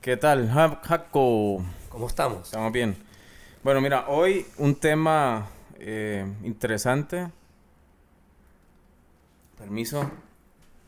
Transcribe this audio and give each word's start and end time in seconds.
¿Qué 0.00 0.16
tal, 0.16 0.48
Ja- 0.50 0.80
Jaco? 0.82 1.62
¿Cómo 1.88 2.06
estamos? 2.06 2.44
Estamos 2.44 2.72
bien. 2.72 2.96
Bueno, 3.62 3.80
mira, 3.80 4.08
hoy 4.08 4.46
un 4.58 4.74
tema 4.74 5.46
eh, 5.78 6.24
interesante. 6.42 7.30
Permiso. 9.58 10.10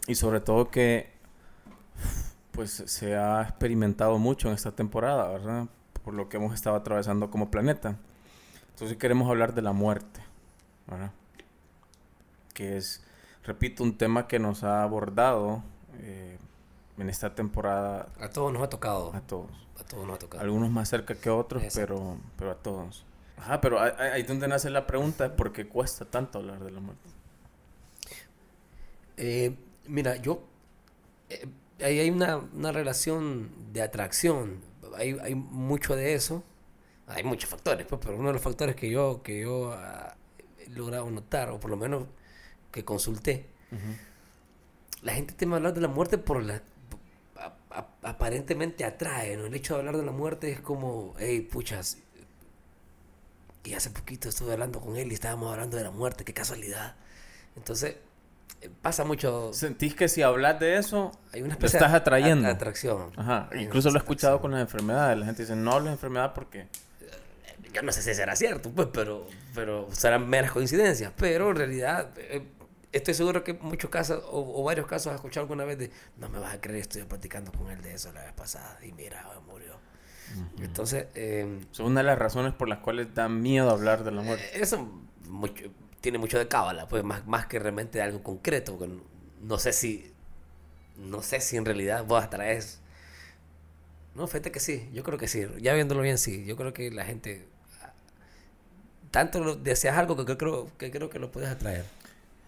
Y 0.07 0.15
sobre 0.15 0.41
todo 0.41 0.71
que 0.71 1.13
pues 2.53 2.71
se 2.87 3.17
ha 3.17 3.43
experimentado 3.43 4.19
mucho 4.19 4.49
en 4.49 4.55
esta 4.55 4.73
temporada, 4.73 5.29
¿verdad? 5.29 5.67
Por 6.05 6.15
lo 6.15 6.29
que 6.29 6.37
hemos 6.39 6.55
estado 6.55 6.77
atravesando 6.77 7.31
como 7.31 7.51
planeta. 7.51 7.97
Entonces 8.71 8.97
queremos 8.97 9.29
hablar 9.29 9.55
de 9.55 9.63
la 9.63 9.73
muerte, 9.73 10.21
¿verdad? 10.87 11.13
Que 12.55 12.77
es, 12.77 13.03
repito, 13.45 13.83
un 13.83 13.97
tema 13.97 14.27
que 14.27 14.39
nos 14.39 14.65
ha 14.65 14.83
abordado 14.83 15.63
eh, 16.01 16.39
en 17.03 17.11
esta 17.11 17.35
temporada 17.35 18.09
A 18.21 18.31
todos 18.31 18.53
nos 18.53 18.63
ha 18.63 18.69
tocado. 18.71 19.13
a 19.15 19.21
todos. 19.21 19.51
A 19.79 19.85
todos 19.85 20.07
nos 20.07 20.17
ha 20.17 20.19
tocado. 20.19 20.43
Algunos 20.43 20.71
más 20.71 20.89
cerca 20.89 21.15
que 21.15 21.29
otros, 21.31 21.63
pero, 21.75 22.17
pero 22.39 22.51
a 22.53 22.55
todos. 22.57 23.05
Ajá, 23.37 23.61
pero 23.61 23.81
ahí- 23.81 23.93
ahí 23.99 24.23
donde 24.23 24.49
nace 24.49 24.71
la 24.71 24.87
pregunta 24.87 25.37
por 25.37 25.53
qué 25.53 25.67
cuesta 25.69 26.05
tanto 26.05 26.39
hablar 26.39 26.63
de 26.65 26.71
la 26.71 26.81
muerte. 26.81 27.09
Eh, 29.17 29.57
mira, 29.87 30.17
yo... 30.17 30.43
eh, 31.29 31.47
ahí 31.83 31.99
hay 31.99 32.11
una, 32.11 32.37
una 32.39 32.73
relación 32.73 33.51
de 33.73 33.83
atracción. 33.83 34.61
Hay, 34.97 35.17
hay 35.23 35.35
mucho 35.35 35.97
de 35.97 36.15
eso. 36.15 36.43
Hay 37.07 37.25
muchos 37.25 37.51
factores, 37.51 37.87
pues, 37.87 38.01
pero 38.03 38.17
uno 38.17 38.29
de 38.29 38.35
los 38.35 38.43
factores 38.43 38.77
que 38.77 38.89
yo, 38.91 39.23
que 39.23 39.41
yo 39.43 39.73
ah, 39.73 40.15
he 40.59 40.71
logrado 40.71 41.11
notar, 41.11 41.51
o 41.51 41.59
por 41.61 41.71
lo 41.71 41.77
menos 41.77 42.05
que 42.71 42.85
consulté, 42.85 43.49
la 45.03 45.13
gente 45.13 45.35
teme 45.35 45.57
hablar 45.57 45.75
de 45.75 45.81
la 45.81 45.89
muerte 45.89 46.17
por 46.17 46.43
la... 46.43 46.63
aparentemente 48.03 48.85
atrae, 48.85 49.37
¿no? 49.37 49.47
El 49.47 49.55
hecho 49.55 49.75
de 49.75 49.81
hablar 49.81 49.97
de 49.97 50.05
la 50.05 50.13
muerte 50.13 50.51
es 50.51 50.61
como, 50.61 51.15
hey, 51.19 51.41
puchas, 51.41 51.99
y 53.65 53.75
hace 53.75 53.91
poquito 53.91 54.29
estuve 54.29 54.53
hablando 54.53 54.81
con 54.81 54.97
él 54.97 55.11
y 55.11 55.15
estábamos 55.15 55.53
hablando 55.53 55.77
de 55.77 55.85
la 55.85 55.91
muerte, 55.91 56.25
qué 56.25 56.35
casualidad. 56.35 56.97
Entonces, 57.57 57.97
eh, 58.61 58.71
pasa 58.83 59.05
mucho, 59.05 59.53
¿Sentís 59.53 59.95
que 59.95 60.09
si 60.09 60.23
hablas 60.23 60.59
de 60.59 60.79
eso, 60.79 61.13
hay 61.33 61.43
una 61.43 61.57
lo 61.59 61.67
estás 61.67 61.93
atrayendo? 61.93 62.49
at- 62.49 62.55
atracción. 62.57 63.13
Ajá, 63.17 63.49
incluso 63.59 63.91
lo 63.91 63.97
he 63.97 63.99
escuchado 63.99 64.41
con 64.41 64.51
las 64.51 64.61
enfermedades. 64.61 65.17
La 65.19 65.27
gente 65.27 65.43
dice, 65.43 65.55
no 65.57 65.73
hables 65.73 65.87
de 65.87 65.93
enfermedad 65.93 66.33
porque... 66.35 66.67
Yo 67.73 67.81
no 67.83 67.91
sé 67.93 68.03
si 68.03 68.13
será 68.15 68.37
cierto, 68.37 68.71
pues, 68.71 68.89
pero, 68.93 69.27
pero 69.55 69.89
serán 69.93 70.29
meras 70.29 70.53
coincidencias. 70.53 71.11
Pero 71.17 71.51
en 71.51 71.57
realidad, 71.57 72.11
eh, 72.19 72.45
estoy 72.93 73.15
seguro 73.15 73.43
que 73.45 73.55
muchos 73.55 73.91
casos, 73.91 74.23
o, 74.31 74.61
o 74.61 74.65
varios 74.65 74.87
casos, 74.87 75.09
has 75.09 75.17
escuchado 75.17 75.45
alguna 75.45 75.65
vez 75.65 75.79
de, 75.79 75.91
no 76.19 76.29
me 76.29 76.39
vas 76.39 76.55
a 76.55 76.61
creer, 76.61 76.81
estoy 76.83 77.03
platicando 77.05 77.51
con 77.53 77.71
él 77.71 77.81
de 77.83 77.95
eso 77.95 78.13
la 78.13 78.23
vez 78.23 78.33
pasada, 78.33 78.79
y 78.83 78.93
mira, 78.93 79.27
murió. 79.47 79.73
Entonces, 80.61 81.07
eh, 81.15 81.61
Es 81.73 81.81
una 81.81 82.01
de 82.01 82.05
las 82.05 82.19
razones 82.19 82.55
por 82.55 82.69
las 82.69 82.79
cuales 82.79 83.15
da 83.15 83.29
miedo 83.29 83.71
hablar 83.71 84.03
de 84.05 84.13
la 84.13 84.23
muerte. 84.23 84.45
Eh, 84.57 84.63
Eso 84.63 84.89
mucho- 85.29 85.65
tiene 86.01 86.17
mucho 86.19 86.39
de 86.39 86.49
cábala, 86.49 86.89
pues 86.89 87.05
más, 87.05 87.27
más 87.27 87.47
que 87.47 87.59
realmente 87.59 87.99
de 87.99 88.05
algo 88.05 88.23
concreto. 88.23 88.79
que 88.79 88.89
no- 88.89 89.03
No 89.43 89.59
sé 89.59 89.73
si. 89.73 90.11
No 90.97 91.21
sé 91.23 91.41
si 91.41 91.57
en 91.57 91.65
realidad 91.65 92.05
vos 92.07 92.23
atraes. 92.25 92.81
No, 94.15 94.27
fíjate 94.27 94.53
que 94.53 94.61
sí, 94.61 94.89
yo 94.95 95.03
creo 95.03 95.19
que 95.19 95.29
sí. 95.29 95.45
Ya 95.61 95.75
viéndolo 95.75 96.01
bien, 96.03 96.17
sí. 96.19 96.45
Yo 96.47 96.57
creo 96.57 96.73
que 96.73 96.91
la 96.91 97.05
gente. 97.05 97.47
Tanto 99.11 99.57
deseas 99.57 99.99
algo 99.99 100.17
que 100.25 100.37
creo 100.39 100.69
que, 100.79 100.91
creo 100.91 101.11
que 101.11 101.19
lo 101.19 101.31
puedes 101.31 101.51
atraer. 101.51 101.85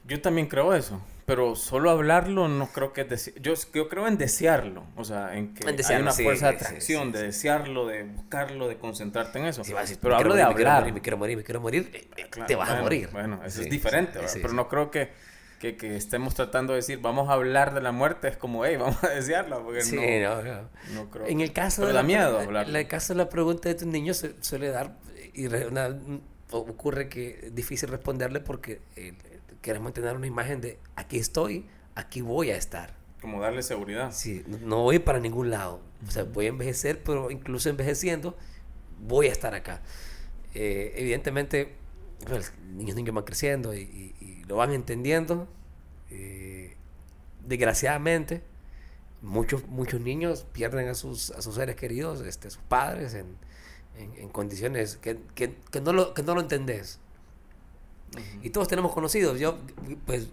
Yo 0.06 0.20
también 0.20 0.46
creo 0.48 0.74
eso, 0.74 1.00
pero 1.24 1.56
solo 1.56 1.90
hablarlo 1.90 2.46
no 2.48 2.66
creo 2.68 2.92
que 2.92 3.06
es 3.08 3.32
yo, 3.40 3.54
yo 3.72 3.88
creo 3.88 4.06
en 4.06 4.18
desearlo, 4.18 4.84
o 4.96 5.04
sea, 5.04 5.34
en 5.36 5.54
que 5.54 5.66
En 5.68 5.76
hay 5.86 6.02
una 6.02 6.12
sí, 6.12 6.22
fuerza 6.24 6.50
de 6.50 6.56
atracción, 6.56 7.06
sí, 7.06 7.12
de 7.12 7.22
desearlo, 7.24 7.86
de 7.86 8.02
buscarlo, 8.04 8.68
de 8.68 8.76
concentrarte 8.76 9.38
en 9.38 9.46
eso. 9.46 9.62
Decir, 9.62 9.98
pero 10.02 10.16
hablo 10.16 10.34
quiero 10.34 10.34
de 10.34 10.44
morir, 10.44 10.48
me 10.48 10.54
quiero 10.54 10.70
hablar. 10.70 10.80
morir, 10.82 10.94
me 10.94 11.00
quiero 11.00 11.16
morir, 11.16 11.36
me 11.38 11.42
quiero 11.44 11.60
morir, 11.60 11.90
eh, 11.94 12.08
eh, 12.18 12.26
Claro, 12.28 12.46
te 12.48 12.54
vas 12.54 12.68
a 12.70 12.80
morir. 12.82 13.08
Bueno, 13.12 13.40
eso 13.44 13.62
es 13.62 13.70
diferente, 13.70 14.18
pero 14.42 14.52
no 14.52 14.68
creo 14.68 14.90
que, 14.90 15.10
que, 15.58 15.76
que 15.78 15.96
estemos 15.96 16.34
tratando 16.34 16.74
de 16.74 16.80
decir, 16.80 16.98
vamos 17.00 17.30
a 17.30 17.32
hablar 17.32 17.72
de 17.72 17.80
la 17.80 17.92
muerte, 17.92 18.28
es 18.28 18.36
como, 18.36 18.66
hey, 18.66 18.76
vamos 18.76 19.02
a 19.02 19.08
desearla, 19.08 19.60
porque 19.60 19.80
Sí, 19.80 19.96
no, 19.96 20.42
no, 20.42 20.68
no. 20.92 21.10
creo. 21.10 21.26
En 21.26 21.40
el 21.40 21.54
caso 21.54 21.80
Pero 21.80 21.88
de 21.88 21.94
da 21.94 22.02
la, 22.02 22.06
miedo 22.06 22.42
en 22.42 22.76
el 22.76 22.86
caso 22.88 23.14
de 23.14 23.18
la 23.18 23.30
pregunta 23.30 23.70
de 23.70 23.74
tus 23.76 23.86
niños 23.86 24.18
se- 24.18 24.34
suele 24.42 24.68
dar 24.68 24.98
y 25.32 25.48
re- 25.48 25.66
una- 25.66 25.96
ocurre 26.50 27.08
que 27.08 27.46
es 27.46 27.54
difícil 27.54 27.88
responderle 27.88 28.40
porque 28.40 28.82
eh, 28.96 29.14
queremos 29.64 29.94
tener 29.94 30.14
una 30.14 30.26
imagen 30.26 30.60
de 30.60 30.78
aquí 30.94 31.16
estoy, 31.18 31.66
aquí 31.94 32.20
voy 32.20 32.50
a 32.50 32.56
estar. 32.56 32.94
Como 33.22 33.40
darle 33.40 33.62
seguridad. 33.62 34.12
Sí, 34.12 34.44
no- 34.46 34.82
voy 34.82 34.98
para 34.98 35.18
ningún 35.18 35.48
lado. 35.50 35.80
O 36.06 36.10
sea, 36.10 36.24
voy 36.24 36.44
a 36.44 36.48
envejecer, 36.50 37.02
pero 37.02 37.30
incluso 37.30 37.70
envejeciendo 37.70 38.36
voy 39.00 39.28
a 39.28 39.32
estar 39.32 39.54
acá. 39.54 39.80
Eh, 40.54 40.92
evidentemente, 40.96 41.76
pues, 42.26 42.52
niños 42.76 42.94
niños 42.94 43.14
van 43.14 43.24
creciendo 43.24 43.72
y, 43.74 43.80
y- 43.80 44.14
y 44.24 44.44
lo 44.44 44.56
van 44.56 44.72
entendiendo. 44.72 45.48
Eh, 46.10 46.76
desgraciadamente, 47.46 48.42
muchos, 49.22 49.66
muchos 49.68 50.02
niños 50.02 50.46
pierden 50.52 50.88
a 50.88 50.94
sus, 50.94 51.30
a 51.30 51.40
sus 51.40 51.54
seres 51.54 51.76
queridos, 51.76 52.20
este, 52.20 52.50
sus 52.50 52.62
padres, 52.64 53.14
en, 53.14 53.38
en- 53.96 54.12
en 54.18 54.28
condiciones 54.28 54.96
que, 54.96 55.18
que- 55.34 55.56
que 55.70 55.80
no 55.80 55.94
lo, 55.94 56.12
que 56.12 56.22
no 56.22 56.34
lo 56.34 56.42
entendés. 56.42 57.00
Y 58.42 58.50
todos 58.50 58.68
tenemos 58.68 58.92
conocidos. 58.92 59.38
Yo, 59.40 59.58
pues, 60.06 60.28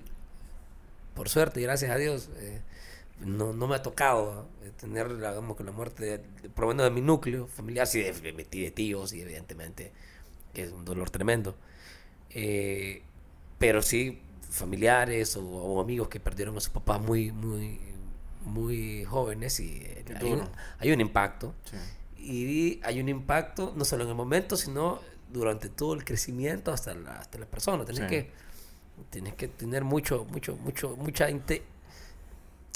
por 1.14 1.30
suerte 1.30 1.60
y 1.60 1.64
gracias 1.64 1.92
a 1.92 1.98
Dios, 1.98 2.30
eh, 2.38 2.62
no, 3.20 3.54
no 3.54 3.68
me 3.68 3.76
ha 3.76 3.82
tocado 3.84 4.48
eh, 4.64 4.72
tener, 4.80 5.16
digamos, 5.16 5.56
que 5.58 5.64
la 5.64 5.72
muerte, 5.72 6.04
de, 6.06 6.18
de- 6.42 6.50
por 6.50 6.64
lo 6.66 6.68
menos 6.70 6.86
de 6.86 6.92
mi 6.92 7.02
núcleo 7.02 7.48
familiar, 7.48 7.86
sí, 7.88 8.02
de, 8.02 8.12
de, 8.14 8.32
de 8.34 8.72
tíos, 8.72 9.14
y 9.14 9.22
evidentemente, 9.22 9.92
que 10.54 10.64
es 10.64 10.72
un 10.72 10.86
dolor 10.86 11.10
tremendo. 11.10 11.56
Eh, 12.32 13.04
pero 13.60 13.82
sí, 13.82 14.22
familiares 14.50 15.36
o, 15.38 15.46
o 15.46 15.82
amigos 15.82 16.08
que 16.08 16.20
perdieron 16.20 16.58
a 16.58 16.60
sus 16.62 16.70
papás 16.72 17.02
muy, 17.02 17.32
muy, 17.32 17.80
muy 18.46 19.04
jóvenes 19.06 19.60
y 19.60 19.82
eh, 19.84 20.04
hay 20.16 20.32
un, 20.32 20.42
hay 20.80 20.92
un 20.92 21.02
impacto. 21.02 21.54
Sí. 21.66 21.78
Y 22.24 22.80
hay 22.84 23.00
un 23.00 23.10
impacto 23.10 23.74
no 23.76 23.84
solo 23.84 24.04
en 24.04 24.10
el 24.10 24.16
momento, 24.16 24.56
sino 24.56 25.00
durante 25.32 25.70
todo 25.70 25.94
el 25.94 26.04
crecimiento 26.04 26.72
hasta 26.72 26.94
la, 26.94 27.18
hasta 27.18 27.38
la 27.40 27.46
persona. 27.46 27.86
Tienes 27.86 28.04
Sí. 28.04 28.10
que 28.10 28.32
tienes 29.10 29.34
que 29.34 29.48
tener 29.48 29.84
mucho, 29.84 30.26
mucho, 30.26 30.56
mucho, 30.58 30.96
mucha 30.96 31.30
inte- 31.30 31.64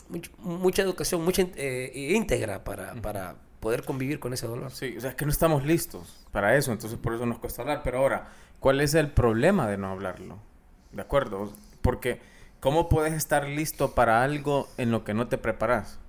mucho- 0.09 0.31
mucha 0.39 0.81
educación, 0.81 1.23
mucha 1.23 1.43
eh, 1.55 1.91
íntegra 2.15 2.63
para, 2.63 2.93
para 2.95 3.35
poder 3.59 3.83
convivir 3.83 4.19
con 4.19 4.33
ese 4.33 4.47
dolor. 4.47 4.71
Sí, 4.71 4.95
o 4.97 5.01
sea, 5.01 5.11
es 5.11 5.15
que 5.15 5.25
no 5.25 5.31
estamos 5.31 5.65
listos 5.65 6.25
para 6.31 6.55
eso, 6.55 6.71
entonces 6.71 6.97
por 6.99 7.13
eso 7.13 7.25
nos 7.25 7.39
cuesta 7.39 7.61
hablar. 7.61 7.81
Pero 7.83 7.99
ahora, 7.99 8.29
¿cuál 8.59 8.81
es 8.81 8.93
el 8.95 9.11
problema 9.11 9.67
de 9.67 9.77
no 9.77 9.91
hablarlo? 9.91 10.39
¿De 10.91 11.01
acuerdo? 11.01 11.51
Porque, 11.81 12.21
¿cómo 12.59 12.89
puedes 12.89 13.13
estar 13.13 13.47
listo 13.47 13.93
para 13.93 14.23
algo 14.23 14.67
en 14.77 14.91
lo 14.91 15.03
que 15.03 15.13
no 15.13 15.27
te 15.27 15.37
preparas? 15.37 15.99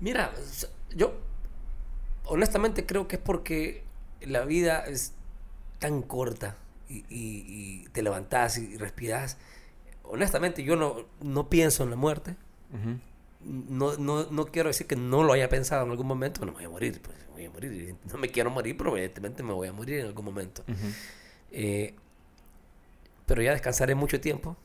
Mira, 0.00 0.30
yo 0.94 1.14
honestamente 2.24 2.84
creo 2.86 3.08
que 3.08 3.16
es 3.16 3.22
porque 3.22 3.84
la 4.20 4.44
vida 4.44 4.80
es 4.86 5.14
tan 5.78 6.02
corta 6.02 6.56
y, 6.88 6.98
y- 7.08 7.84
y 7.84 7.88
te 7.92 8.02
levantás 8.02 8.58
y 8.58 8.76
respiras. 8.76 9.36
Honestamente, 10.04 10.62
yo 10.64 10.76
no, 10.76 11.04
no 11.20 11.48
pienso 11.50 11.82
en 11.84 11.90
la 11.90 11.96
muerte. 11.96 12.36
Ujú. 12.72 12.98
No, 13.44 13.96
no, 13.98 14.24
no 14.30 14.46
quiero 14.46 14.68
decir 14.68 14.86
que 14.86 14.96
no 14.96 15.22
lo 15.22 15.32
haya 15.32 15.48
pensado 15.48 15.84
en 15.84 15.90
algún 15.90 16.06
momento. 16.06 16.40
Bueno, 16.40 16.52
me 16.52 16.58
voy 16.58 16.64
a 16.66 16.70
morir, 16.70 17.00
pues, 17.02 17.16
me 17.28 17.32
voy 17.34 17.44
a 17.44 17.50
morir. 17.50 17.94
No 18.10 18.18
me 18.18 18.28
quiero 18.28 18.50
morir, 18.50 18.76
pero 18.76 18.96
evidentemente 18.96 19.42
me 19.42 19.52
voy 19.52 19.68
a 19.68 19.72
morir 19.72 20.00
en 20.00 20.06
algún 20.06 20.24
momento. 20.24 20.62
Ujú. 20.66 20.86
Eh, 21.52 21.94
pero 23.26 23.42
ya 23.42 23.52
descansaré 23.52 23.94
mucho 23.94 24.20
tiempo, 24.20 24.56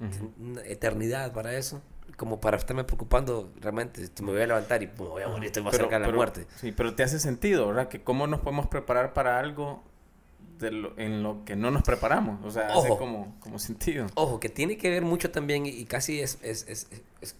Ujú. 0.00 0.32
una 0.40 0.62
eternidad 0.64 1.32
para 1.32 1.56
eso, 1.56 1.82
como 2.16 2.40
para 2.40 2.56
estarme 2.56 2.84
preocupando 2.84 3.52
realmente. 3.60 4.08
Me 4.22 4.32
voy 4.32 4.40
a 4.42 4.46
levantar 4.46 4.82
y 4.82 4.86
me 4.86 4.92
voy 4.94 5.22
a 5.22 5.28
morir, 5.28 5.46
estoy 5.46 5.62
más 5.62 5.72
Pero- 5.72 5.84
cerca 5.84 5.96
de 5.96 6.00
la 6.00 6.06
pero- 6.06 6.16
muerte. 6.16 6.46
Sí, 6.56 6.72
pero 6.72 6.94
te 6.94 7.02
hace 7.02 7.18
sentido, 7.20 7.66
¿verdad? 7.68 7.88
Que 7.88 8.02
cómo 8.02 8.26
nos 8.26 8.40
podemos 8.40 8.68
preparar 8.68 9.12
para 9.12 9.38
algo 9.38 9.82
de 10.58 10.70
lo- 10.70 10.98
en 10.98 11.22
lo 11.22 11.44
que 11.44 11.56
no 11.56 11.70
nos 11.70 11.82
preparamos. 11.82 12.44
O 12.44 12.50
sea, 12.50 12.68
hace 12.68 12.88
como, 12.98 13.34
como 13.40 13.58
sentido. 13.58 14.06
Ojo, 14.14 14.40
que 14.40 14.48
tiene 14.48 14.76
que 14.76 14.90
ver 14.90 15.02
mucho 15.02 15.30
también 15.30 15.66
y, 15.66 15.84
casi 15.84 16.20
es, 16.20 16.38
es- 16.42 16.66
es- 16.68 16.86
es- 16.90 17.02
es- 17.20 17.36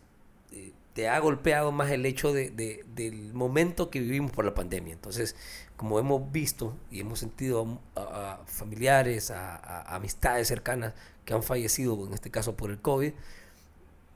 eh, 0.52 0.72
te 0.94 1.08
ha 1.08 1.18
golpeado 1.18 1.72
más 1.72 1.90
el 1.90 2.06
hecho 2.06 2.32
de, 2.32 2.50
de- 2.50 2.84
del 2.94 3.32
momento 3.34 3.90
que 3.90 4.00
vivimos 4.00 4.30
por 4.32 4.44
la 4.44 4.54
pandemia. 4.54 4.92
Entonces, 4.94 5.36
como 5.76 5.98
hemos 5.98 6.30
visto 6.32 6.76
y 6.90 7.00
hemos 7.00 7.18
sentido 7.18 7.80
a, 7.96 8.00
a 8.42 8.46
familiares, 8.46 9.30
a, 9.30 9.56
a 9.56 9.96
amistades 9.96 10.46
cercanas 10.48 10.94
que 11.24 11.34
han 11.34 11.42
fallecido, 11.42 12.06
en 12.06 12.14
este 12.14 12.30
caso 12.30 12.56
por 12.56 12.70
el 12.70 12.80
COVID, 12.80 13.12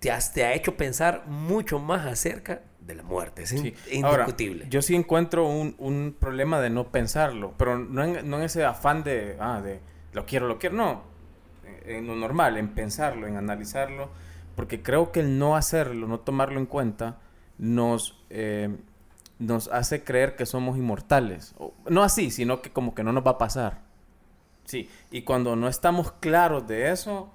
te, 0.00 0.10
has- 0.10 0.32
te 0.32 0.44
ha 0.44 0.54
hecho 0.54 0.76
pensar 0.76 1.24
mucho 1.26 1.78
más 1.78 2.06
acerca 2.06 2.62
de 2.80 2.94
la 2.94 3.02
muerte. 3.02 3.42
Es 3.42 3.50
Sí. 3.50 3.74
in- 3.90 4.04
Ahora, 4.04 4.22
indiscutible. 4.24 4.66
yo 4.70 4.80
sí 4.82 4.94
encuentro 4.94 5.46
un, 5.46 5.74
un 5.78 6.16
problema 6.18 6.60
de 6.60 6.70
no 6.70 6.88
pensarlo, 6.88 7.52
pero 7.56 7.78
no 7.78 8.02
en, 8.04 8.28
no 8.30 8.38
en 8.38 8.42
ese 8.44 8.64
afán 8.64 9.02
de, 9.04 9.36
ah, 9.40 9.60
de 9.60 9.80
lo 10.12 10.24
quiero, 10.24 10.46
lo 10.46 10.58
quiero, 10.58 10.76
no. 10.76 11.02
En, 11.84 11.96
en 11.96 12.06
lo 12.06 12.16
normal, 12.16 12.56
en 12.56 12.68
pensarlo, 12.68 13.26
en 13.26 13.36
analizarlo, 13.36 14.08
porque 14.56 14.82
creo 14.82 15.12
que 15.12 15.20
el 15.20 15.38
no 15.38 15.56
hacerlo, 15.56 16.06
no 16.08 16.20
tomarlo 16.20 16.58
en 16.58 16.66
cuenta, 16.66 17.18
nos, 17.58 18.22
eh, 18.30 18.74
nos 19.38 19.68
hace 19.68 20.02
creer 20.02 20.34
que 20.36 20.46
somos 20.46 20.78
inmortales. 20.78 21.54
O- 21.58 21.74
no 21.88 22.02
así, 22.02 22.30
sino 22.30 22.62
que 22.62 22.70
como 22.70 22.94
que 22.94 23.02
no 23.04 23.12
nos 23.12 23.26
va 23.26 23.32
a 23.32 23.38
pasar. 23.38 23.80
Sí, 24.64 24.88
y 25.10 25.22
cuando 25.22 25.56
no 25.56 25.68
estamos 25.68 26.12
claros 26.12 26.66
de 26.66 26.90
eso, 26.90 27.30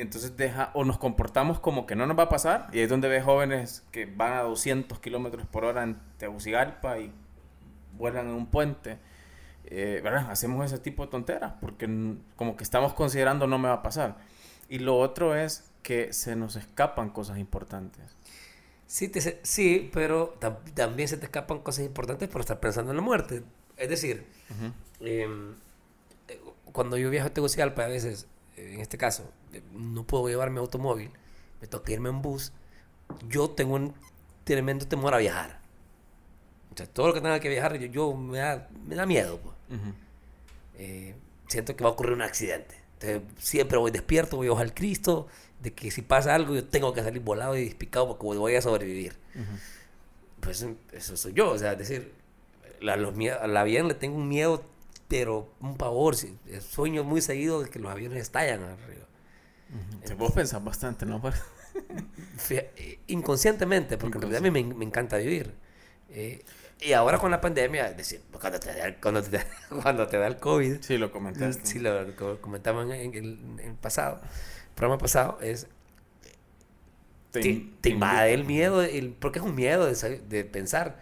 entonces 0.00 0.36
deja, 0.36 0.70
o 0.74 0.84
nos 0.84 0.98
comportamos 0.98 1.60
como 1.60 1.86
que 1.86 1.96
no 1.96 2.06
nos 2.06 2.18
va 2.18 2.24
a 2.24 2.28
pasar, 2.28 2.68
y 2.72 2.78
ahí 2.78 2.82
es 2.84 2.88
donde 2.90 3.08
ves 3.08 3.24
jóvenes 3.24 3.84
que 3.92 4.06
van 4.06 4.32
a 4.34 4.42
200 4.42 4.98
kilómetros 5.00 5.46
por 5.46 5.64
hora 5.64 5.82
en 5.82 5.98
Tegucigalpa 6.18 6.98
y 6.98 7.12
vuelan 7.96 8.28
en 8.28 8.34
un 8.34 8.46
puente. 8.46 8.98
Eh, 9.72 10.00
¿verdad? 10.02 10.30
Hacemos 10.30 10.64
ese 10.66 10.78
tipo 10.80 11.04
de 11.04 11.10
tonteras, 11.12 11.52
porque 11.60 11.88
como 12.36 12.56
que 12.56 12.64
estamos 12.64 12.92
considerando 12.94 13.46
no 13.46 13.58
me 13.58 13.68
va 13.68 13.74
a 13.74 13.82
pasar. 13.82 14.16
Y 14.68 14.78
lo 14.80 14.98
otro 14.98 15.36
es 15.36 15.70
que 15.82 16.12
se 16.12 16.34
nos 16.34 16.56
escapan 16.56 17.10
cosas 17.10 17.38
importantes. 17.38 18.16
Sí, 18.86 19.08
te 19.08 19.20
sí 19.44 19.88
pero 19.92 20.34
tam- 20.40 20.58
también 20.74 21.08
se 21.08 21.16
te 21.16 21.26
escapan 21.26 21.60
cosas 21.60 21.84
importantes 21.84 22.28
por 22.28 22.40
estar 22.40 22.58
pensando 22.58 22.90
en 22.90 22.96
la 22.96 23.02
muerte. 23.02 23.42
Es 23.76 23.88
decir, 23.88 24.26
em, 25.00 25.54
eh, 26.28 26.40
cuando 26.72 26.96
yo 26.96 27.08
viajo 27.10 27.28
a 27.28 27.30
Tegucigalpa, 27.32 27.84
a 27.84 27.88
veces, 27.88 28.26
en 28.56 28.80
este 28.80 28.98
caso, 28.98 29.30
no 29.72 30.04
puedo 30.04 30.28
llevar 30.28 30.50
mi 30.50 30.58
automóvil, 30.58 31.10
me 31.60 31.66
toca 31.66 31.92
irme 31.92 32.08
en 32.08 32.22
bus, 32.22 32.52
yo 33.28 33.50
tengo 33.50 33.74
un 33.74 33.94
tremendo 34.44 34.86
temor 34.86 35.14
a 35.14 35.18
viajar. 35.18 35.60
O 36.72 36.76
sea, 36.76 36.86
todo 36.86 37.08
lo 37.08 37.14
que 37.14 37.20
tenga 37.20 37.40
que 37.40 37.48
viajar, 37.48 37.76
yo, 37.78 37.86
yo 37.86 38.14
me, 38.14 38.38
da, 38.38 38.68
me 38.86 38.94
da 38.94 39.06
miedo. 39.06 39.38
pues. 39.38 39.54
Eh, 40.74 41.14
siento 41.48 41.74
que 41.76 41.84
va 41.84 41.90
a 41.90 41.92
ocurrir 41.92 42.14
un 42.14 42.22
accidente. 42.22 42.76
Entonces, 43.00 43.22
siempre 43.44 43.78
voy 43.78 43.90
despierto, 43.90 44.36
voy 44.36 44.48
a 44.48 44.52
ojalá 44.52 44.68
al 44.70 44.74
Cristo, 44.74 45.26
de 45.60 45.72
que 45.72 45.90
si 45.90 46.02
pasa 46.02 46.34
algo 46.34 46.54
yo 46.54 46.64
tengo 46.64 46.92
que 46.92 47.02
salir 47.02 47.22
volado 47.22 47.56
y 47.56 47.64
despicado 47.64 48.08
porque 48.08 48.24
voy 48.24 48.54
a 48.54 48.62
sobrevivir. 48.62 49.16
Pues 50.40 50.66
eso 50.92 51.16
soy 51.16 51.34
yo, 51.34 51.50
o 51.50 51.58
sea, 51.58 51.72
es 51.72 51.78
decir, 51.78 52.12
la, 52.80 52.96
los 52.96 53.14
a 53.40 53.46
la 53.46 53.60
avión 53.60 53.88
le 53.88 53.94
tengo 53.94 54.16
un 54.16 54.28
miedo, 54.28 54.64
pero 55.08 55.48
un 55.60 55.76
pavor. 55.76 56.16
sí, 56.16 56.38
Sueño 56.60 57.04
muy 57.04 57.20
seguido 57.20 57.62
de 57.62 57.68
que 57.68 57.78
los 57.78 57.90
aviones 57.90 58.22
estallan 58.22 58.62
arriba. 58.62 59.06
Sí, 60.04 60.14
vos 60.14 60.32
pensás 60.32 60.62
bastante, 60.64 61.06
¿no? 61.06 61.20
Fija- 62.36 62.64
eh, 62.76 62.98
inconscientemente, 63.08 63.96
porque 63.98 64.18
en 64.18 64.22
realidad 64.22 64.40
a 64.40 64.50
mí 64.50 64.50
me, 64.50 64.74
me 64.74 64.84
encanta 64.84 65.16
vivir. 65.18 65.54
Eh, 66.10 66.44
y 66.80 66.92
ahora 66.92 67.18
con 67.18 67.30
la 67.30 67.40
pandemia, 67.40 67.92
decir, 67.92 68.22
cuando 68.40 68.58
te 68.58 68.74
da, 68.74 68.96
cuando 69.00 69.22
te 69.22 69.30
da, 69.38 69.46
cuando 69.82 70.06
te 70.08 70.16
da 70.18 70.26
el 70.26 70.36
COVID, 70.38 70.76
Sí, 70.80 70.96
lo 70.98 71.12
comentaste. 71.12 71.66
Sí, 71.66 71.78
lo, 71.78 72.02
lo 72.04 72.40
comentamos 72.40 72.84
en, 72.92 73.14
el, 73.14 73.38
en 73.58 73.60
el 73.60 73.74
pasado, 73.74 74.20
el 74.22 74.74
programa 74.74 74.98
pasado, 74.98 75.38
es 75.40 75.66
Te 77.32 77.40
te, 77.42 77.66
te 77.80 77.88
invade 77.90 78.34
el 78.34 78.44
miedo, 78.44 78.82
el, 78.82 79.10
porque 79.12 79.38
es 79.38 79.44
un 79.44 79.54
miedo 79.54 79.86
de, 79.86 80.18
de 80.28 80.44
pensar, 80.44 81.00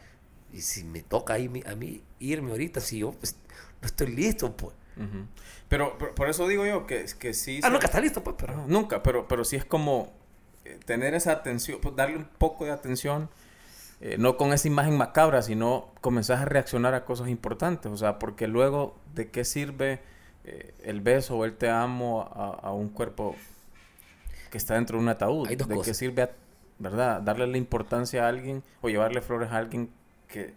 y 0.53 0.61
si 0.63 0.85
me 0.85 1.03
toca 1.03 1.35
ahí 1.35 1.51
a 1.67 1.75
mí 1.75 2.03
irme 2.19 2.51
ahorita, 2.51 2.81
si 2.81 2.99
yo 2.99 3.13
pues, 3.13 3.37
no 3.81 3.87
estoy 3.87 4.09
listo, 4.09 4.57
pues. 4.57 4.75
Pero, 5.69 5.97
por- 5.99 6.15
por 6.15 6.29
eso 6.29 6.47
digo 6.49 6.65
yo 6.67 6.87
que, 6.87 7.05
que 7.19 7.35
sí... 7.35 7.61
Ah, 7.63 7.67
se- 7.67 7.73
nunca 7.73 7.87
está 7.87 8.01
listo, 8.01 8.23
pues, 8.25 8.37
pero... 8.39 8.65
Nunca, 8.67 9.03
pero, 9.03 9.29
pero 9.29 9.45
sí 9.45 9.57
es 9.57 9.65
como 9.65 10.13
eh, 10.65 10.79
tener 10.85 11.15
esa 11.15 11.33
atención, 11.33 11.79
pues, 11.81 11.95
darle 11.95 12.17
un 12.17 12.25
poco 12.25 12.65
de 12.65 12.71
atención, 12.73 13.29
eh, 14.01 14.17
no 14.19 14.37
con 14.37 14.53
esa 14.53 14.67
imagen 14.69 14.97
macabra, 14.97 15.43
sino 15.43 15.89
comenzar 16.01 16.39
a 16.39 16.45
reaccionar 16.45 16.95
a 16.95 17.05
cosas 17.05 17.29
importantes. 17.29 17.91
O 17.93 17.97
sea, 17.97 18.19
porque 18.19 18.47
luego, 18.49 18.97
¿de 19.15 19.31
qué 19.31 19.45
sirve 19.45 20.01
eh, 20.45 20.75
el 20.85 21.01
beso 21.01 21.37
o 21.37 21.45
el 21.45 21.57
te 21.57 21.69
amo 21.69 22.23
a, 22.23 22.69
a 22.69 22.73
un 22.73 22.89
cuerpo 22.89 23.35
que 24.51 24.59
está 24.59 24.75
dentro 24.75 24.97
de 24.99 25.03
un 25.03 25.09
ataúd? 25.11 25.49
Hay 25.49 25.57
dos 25.57 25.69
¿De 25.69 25.81
qué 25.83 25.95
sirve, 25.95 26.23
a- 26.23 26.31
verdad? 26.79 27.21
Darle 27.21 27.47
la 27.47 27.59
importancia 27.59 28.25
a 28.25 28.29
alguien 28.29 28.63
o 28.81 28.89
llevarle 28.89 29.21
flores 29.21 29.51
a 29.51 29.57
alguien 29.59 29.91
que, 30.29 30.55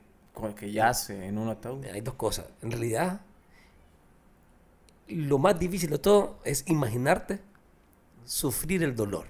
que 0.55 0.71
yace 0.71 1.25
en 1.27 1.37
un 1.37 1.49
ataúd. 1.49 1.83
Hay 1.85 2.01
dos 2.01 2.13
cosas. 2.13 2.45
En 2.61 2.69
realidad, 2.71 3.21
lo 5.15 5.37
más 5.37 5.57
difícil 5.59 5.89
de 5.89 5.99
todo 5.99 6.39
es 6.43 6.63
imaginarte 6.67 7.41
sufrir 8.25 8.83
el 8.83 8.95
dolor. 8.95 9.27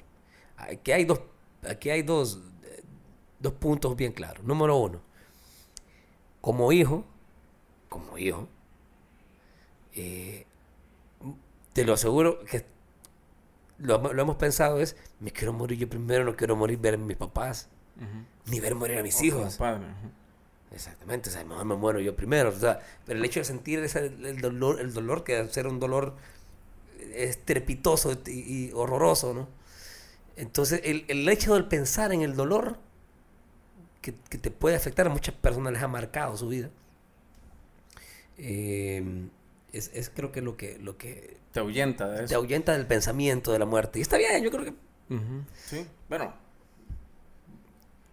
Aquí 0.57 0.91
hay 0.91 1.05
dos, 1.05 1.21
aquí 1.67 1.89
hay 1.89 2.01
dos, 2.03 2.39
eh, 2.63 2.83
dos 3.39 3.53
puntos 3.53 3.95
bien 3.95 4.11
claros. 4.11 4.43
Número 4.43 4.75
uno, 4.77 5.01
como 6.41 6.71
hijo, 6.71 7.05
como 7.89 8.17
hijo, 8.17 8.47
eh, 9.93 10.45
te 11.73 11.83
lo 11.85 11.93
aseguro 11.93 12.43
que 12.45 12.65
lo, 13.79 14.13
lo 14.13 14.21
hemos 14.21 14.35
pensado 14.35 14.79
es, 14.79 14.95
me 15.19 15.31
quiero 15.31 15.53
morir 15.53 15.79
yo 15.79 15.89
primero, 15.89 16.23
no 16.23 16.35
quiero 16.35 16.55
morir 16.55 16.77
ver 16.79 16.93
a 16.95 16.97
mis 16.97 17.17
papás, 17.17 17.69
ni 18.45 18.59
ver 18.59 18.75
morir 18.75 18.99
a 18.99 19.03
mis 19.03 19.19
O 19.19 19.23
hijos. 19.25 19.57
padre. 19.57 19.85
Exactamente, 20.71 21.29
o 21.29 21.33
sea, 21.33 21.43
mejor 21.43 21.65
me 21.65 21.75
muero 21.75 21.99
yo 21.99 22.15
primero. 22.15 22.49
O 22.49 22.53
sea, 22.53 22.79
pero 23.05 23.19
el 23.19 23.25
hecho 23.25 23.39
de 23.41 23.45
sentir 23.45 23.79
ese, 23.79 24.05
el 24.07 24.39
dolor, 24.41 24.79
el 24.79 24.93
dolor 24.93 25.23
que 25.23 25.35
debe 25.35 25.49
ser 25.49 25.67
un 25.67 25.79
dolor 25.79 26.15
estrepitoso 27.13 28.13
y, 28.27 28.31
y 28.69 28.71
horroroso, 28.73 29.33
¿no? 29.33 29.47
Entonces, 30.37 30.81
el, 30.85 31.05
el 31.09 31.27
hecho 31.29 31.55
del 31.55 31.65
pensar 31.67 32.13
en 32.13 32.21
el 32.21 32.35
dolor 32.35 32.77
que, 34.01 34.15
que 34.29 34.37
te 34.37 34.51
puede 34.51 34.75
afectar 34.75 35.07
a 35.07 35.09
muchas 35.09 35.35
personas 35.35 35.73
les 35.73 35.81
ha 35.83 35.87
marcado 35.87 36.35
su 36.37 36.47
vida. 36.47 36.69
eh, 38.37 39.29
es, 39.73 39.91
es 39.93 40.09
creo 40.09 40.31
que 40.31 40.41
lo 40.41 40.57
que, 40.57 40.77
lo 40.79 40.97
que 40.97 41.37
Te 41.51 41.59
ahuyenta 41.59 42.09
de 42.09 42.27
te 42.27 42.35
ahuyenta 42.35 42.73
del 42.73 42.87
pensamiento 42.87 43.51
de 43.51 43.59
la 43.59 43.65
muerte. 43.65 43.99
Y 43.99 44.01
está 44.01 44.17
bien, 44.17 44.43
yo 44.43 44.51
creo 44.51 44.65
que 44.65 44.73
Sí, 45.65 45.85
bueno, 46.09 46.33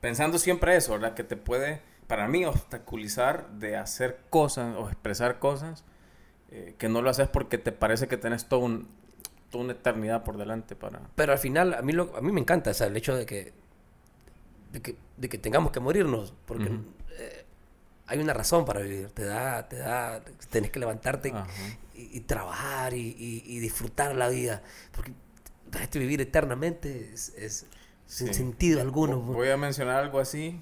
pensando 0.00 0.38
siempre 0.38 0.76
eso, 0.76 0.92
¿verdad? 0.92 1.14
Que 1.14 1.24
te 1.24 1.36
puede, 1.36 1.80
para 2.08 2.26
mí, 2.26 2.44
obstaculizar 2.44 3.48
de 3.52 3.76
hacer 3.76 4.18
cosas 4.30 4.74
o 4.76 4.88
expresar 4.88 5.38
cosas 5.38 5.84
eh, 6.50 6.74
que 6.78 6.88
no 6.88 7.02
lo 7.02 7.10
haces 7.10 7.28
porque 7.28 7.58
te 7.58 7.70
parece 7.70 8.08
que 8.08 8.16
tenés 8.16 8.48
todo 8.48 8.60
un, 8.60 8.88
toda 9.50 9.64
una 9.64 9.74
eternidad 9.74 10.24
por 10.24 10.36
delante 10.38 10.74
para... 10.74 11.00
Pero 11.14 11.32
al 11.32 11.38
final, 11.38 11.74
a 11.74 11.82
mí, 11.82 11.92
lo, 11.92 12.16
a 12.16 12.20
mí 12.20 12.32
me 12.32 12.40
encanta 12.40 12.70
o 12.70 12.74
sea, 12.74 12.86
el 12.88 12.96
hecho 12.96 13.14
de 13.14 13.26
que, 13.26 13.52
de 14.72 14.80
que, 14.82 14.96
de 15.16 15.28
que 15.28 15.38
tengamos 15.38 15.70
que 15.70 15.80
morirnos, 15.80 16.34
porque 16.46 16.66
eh, 17.18 17.44
hay 18.06 18.18
una 18.18 18.32
razón 18.32 18.64
para 18.64 18.80
vivir. 18.80 19.10
Te 19.10 19.24
da, 19.24 19.68
te 19.68 19.76
da, 19.76 20.22
tenés 20.50 20.70
que 20.70 20.78
levantarte 20.80 21.32
y, 21.94 22.16
y 22.16 22.20
trabajar 22.20 22.94
y, 22.94 23.00
y- 23.18 23.42
y 23.46 23.58
disfrutar 23.60 24.14
la 24.16 24.28
vida. 24.28 24.62
Porque 24.94 25.12
este 25.82 25.98
vivir 25.98 26.20
eternamente 26.22 27.10
es, 27.12 27.34
es 27.36 27.66
sin 28.06 28.28
Sí. 28.28 28.34
sentido 28.34 28.80
alguno. 28.80 29.18
Vo- 29.20 29.34
Voy 29.34 29.50
a 29.50 29.58
mencionar 29.58 29.96
algo 30.02 30.18
así 30.20 30.58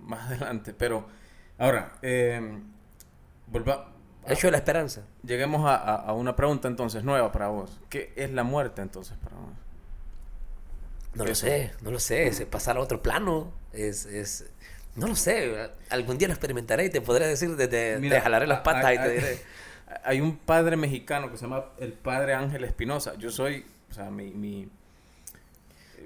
más 0.00 0.26
adelante, 0.28 0.72
pero 0.74 1.06
ahora, 1.58 1.92
eh, 2.02 2.58
volva- 3.50 3.88
El 4.26 4.32
hecho 4.34 4.46
de 4.48 4.52
la 4.52 4.58
esperanza. 4.58 5.02
lleguemos 5.22 5.64
a, 5.66 5.76
a- 5.76 5.94
a 6.06 6.12
una 6.12 6.36
pregunta 6.36 6.68
entonces 6.68 7.02
nueva 7.04 7.32
para 7.32 7.48
vos. 7.48 7.78
¿Qué 7.88 8.12
es 8.16 8.30
la 8.32 8.42
muerte 8.42 8.82
entonces 8.82 9.16
para 9.22 9.36
vos? 9.36 9.50
No 11.14 11.24
lo 11.24 11.34
sé, 11.34 11.72
no 11.82 11.90
lo 11.90 11.98
sé. 11.98 12.26
Es 12.28 12.40
pasar 12.42 12.76
a 12.76 12.80
otro 12.80 13.02
plano. 13.02 13.52
Es, 13.72 14.06
es, 14.06 14.46
no 14.94 15.08
lo 15.08 15.16
sé. 15.16 15.70
Algún 15.90 16.18
día 16.18 16.28
lo 16.28 16.34
experimentaré 16.34 16.84
y 16.86 16.90
te 16.90 17.00
podré 17.00 17.26
decir, 17.26 17.56
te, 17.56 17.66
te, 17.66 17.98
Mira, 17.98 18.16
te 18.16 18.22
jalaré 18.22 18.46
las 18.46 18.60
patas 18.60 18.84
hay- 18.84 18.96
y 18.96 18.98
te 18.98 19.04
hay- 19.04 19.14
diré. 19.16 19.38
Hay 20.04 20.20
un 20.20 20.36
padre 20.36 20.76
mexicano 20.76 21.32
que 21.32 21.36
se 21.36 21.42
llama 21.42 21.64
el 21.80 21.92
padre 21.92 22.32
Ángel 22.34 22.62
Espinosa. 22.62 23.16
Yo 23.16 23.28
soy, 23.32 23.66
o 23.90 23.92
sea, 23.94 24.08
mi, 24.08 24.30
mi, 24.30 24.68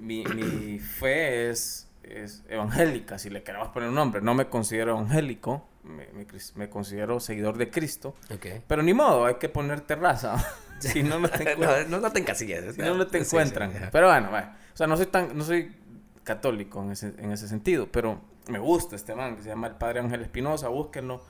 mi, 0.01 0.23
mi 0.23 0.79
fe 0.79 1.51
es, 1.51 1.87
es 2.07 2.43
evangélica, 2.49 3.17
si 3.17 3.29
le 3.29 3.43
queremos 3.43 3.69
poner 3.69 3.89
un 3.89 3.95
nombre. 3.95 4.21
No 4.21 4.33
me 4.33 4.47
considero 4.47 4.91
evangélico, 4.91 5.67
me, 5.83 6.07
me 6.55 6.69
considero 6.69 7.19
seguidor 7.19 7.57
de 7.57 7.69
Cristo. 7.69 8.15
Ok. 8.33 8.47
Pero 8.67 8.83
ni 8.83 8.93
modo, 8.93 9.25
hay 9.25 9.35
que 9.35 9.49
poner 9.49 9.81
terraza. 9.81 10.35
si 10.79 11.03
no, 11.03 11.19
no 11.19 11.29
te 11.29 11.51
encuentran. 11.51 11.89
no, 11.89 11.97
no, 11.97 12.01
no 12.01 12.11
te 12.11 12.19
encasilles. 12.19 12.75
si 12.75 12.81
no, 12.81 12.95
no 12.95 13.07
te 13.07 13.19
Sí, 13.19 13.25
sí, 13.25 13.35
encuentran. 13.35 13.71
Pero 13.91 14.07
bueno, 14.07 14.29
bueno. 14.29 14.47
O 14.73 14.77
sea, 14.77 14.87
no 14.87 14.97
soy 14.97 15.05
tan, 15.07 15.37
no 15.37 15.43
soy 15.43 15.75
católico 16.23 16.83
en 16.83 16.91
ese, 16.91 17.13
en 17.17 17.31
ese 17.31 17.47
sentido, 17.47 17.87
pero 17.91 18.19
me 18.47 18.59
gusta 18.59 18.95
este 18.95 19.15
man 19.15 19.37
que 19.37 19.43
se 19.43 19.49
llama 19.49 19.67
el 19.67 19.75
Padre 19.75 20.01
Ángel 20.01 20.21
Espinosa, 20.21 20.67
búsquenlo, 20.67 21.21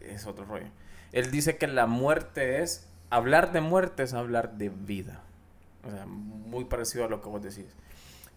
es 0.00 0.26
otro 0.26 0.44
rollo. 0.44 0.66
Él 1.12 1.30
dice 1.30 1.56
que 1.56 1.66
la 1.66 1.86
muerte 1.86 2.62
es, 2.62 2.88
hablar 3.10 3.52
de 3.52 3.60
muerte 3.60 4.02
es 4.02 4.14
hablar 4.14 4.56
de 4.56 4.70
vida. 4.70 5.22
O 5.86 5.90
sea, 5.90 6.06
muy 6.06 6.64
parecido 6.64 7.04
a 7.04 7.08
lo 7.08 7.20
que 7.20 7.28
vos 7.28 7.42
decís. 7.42 7.66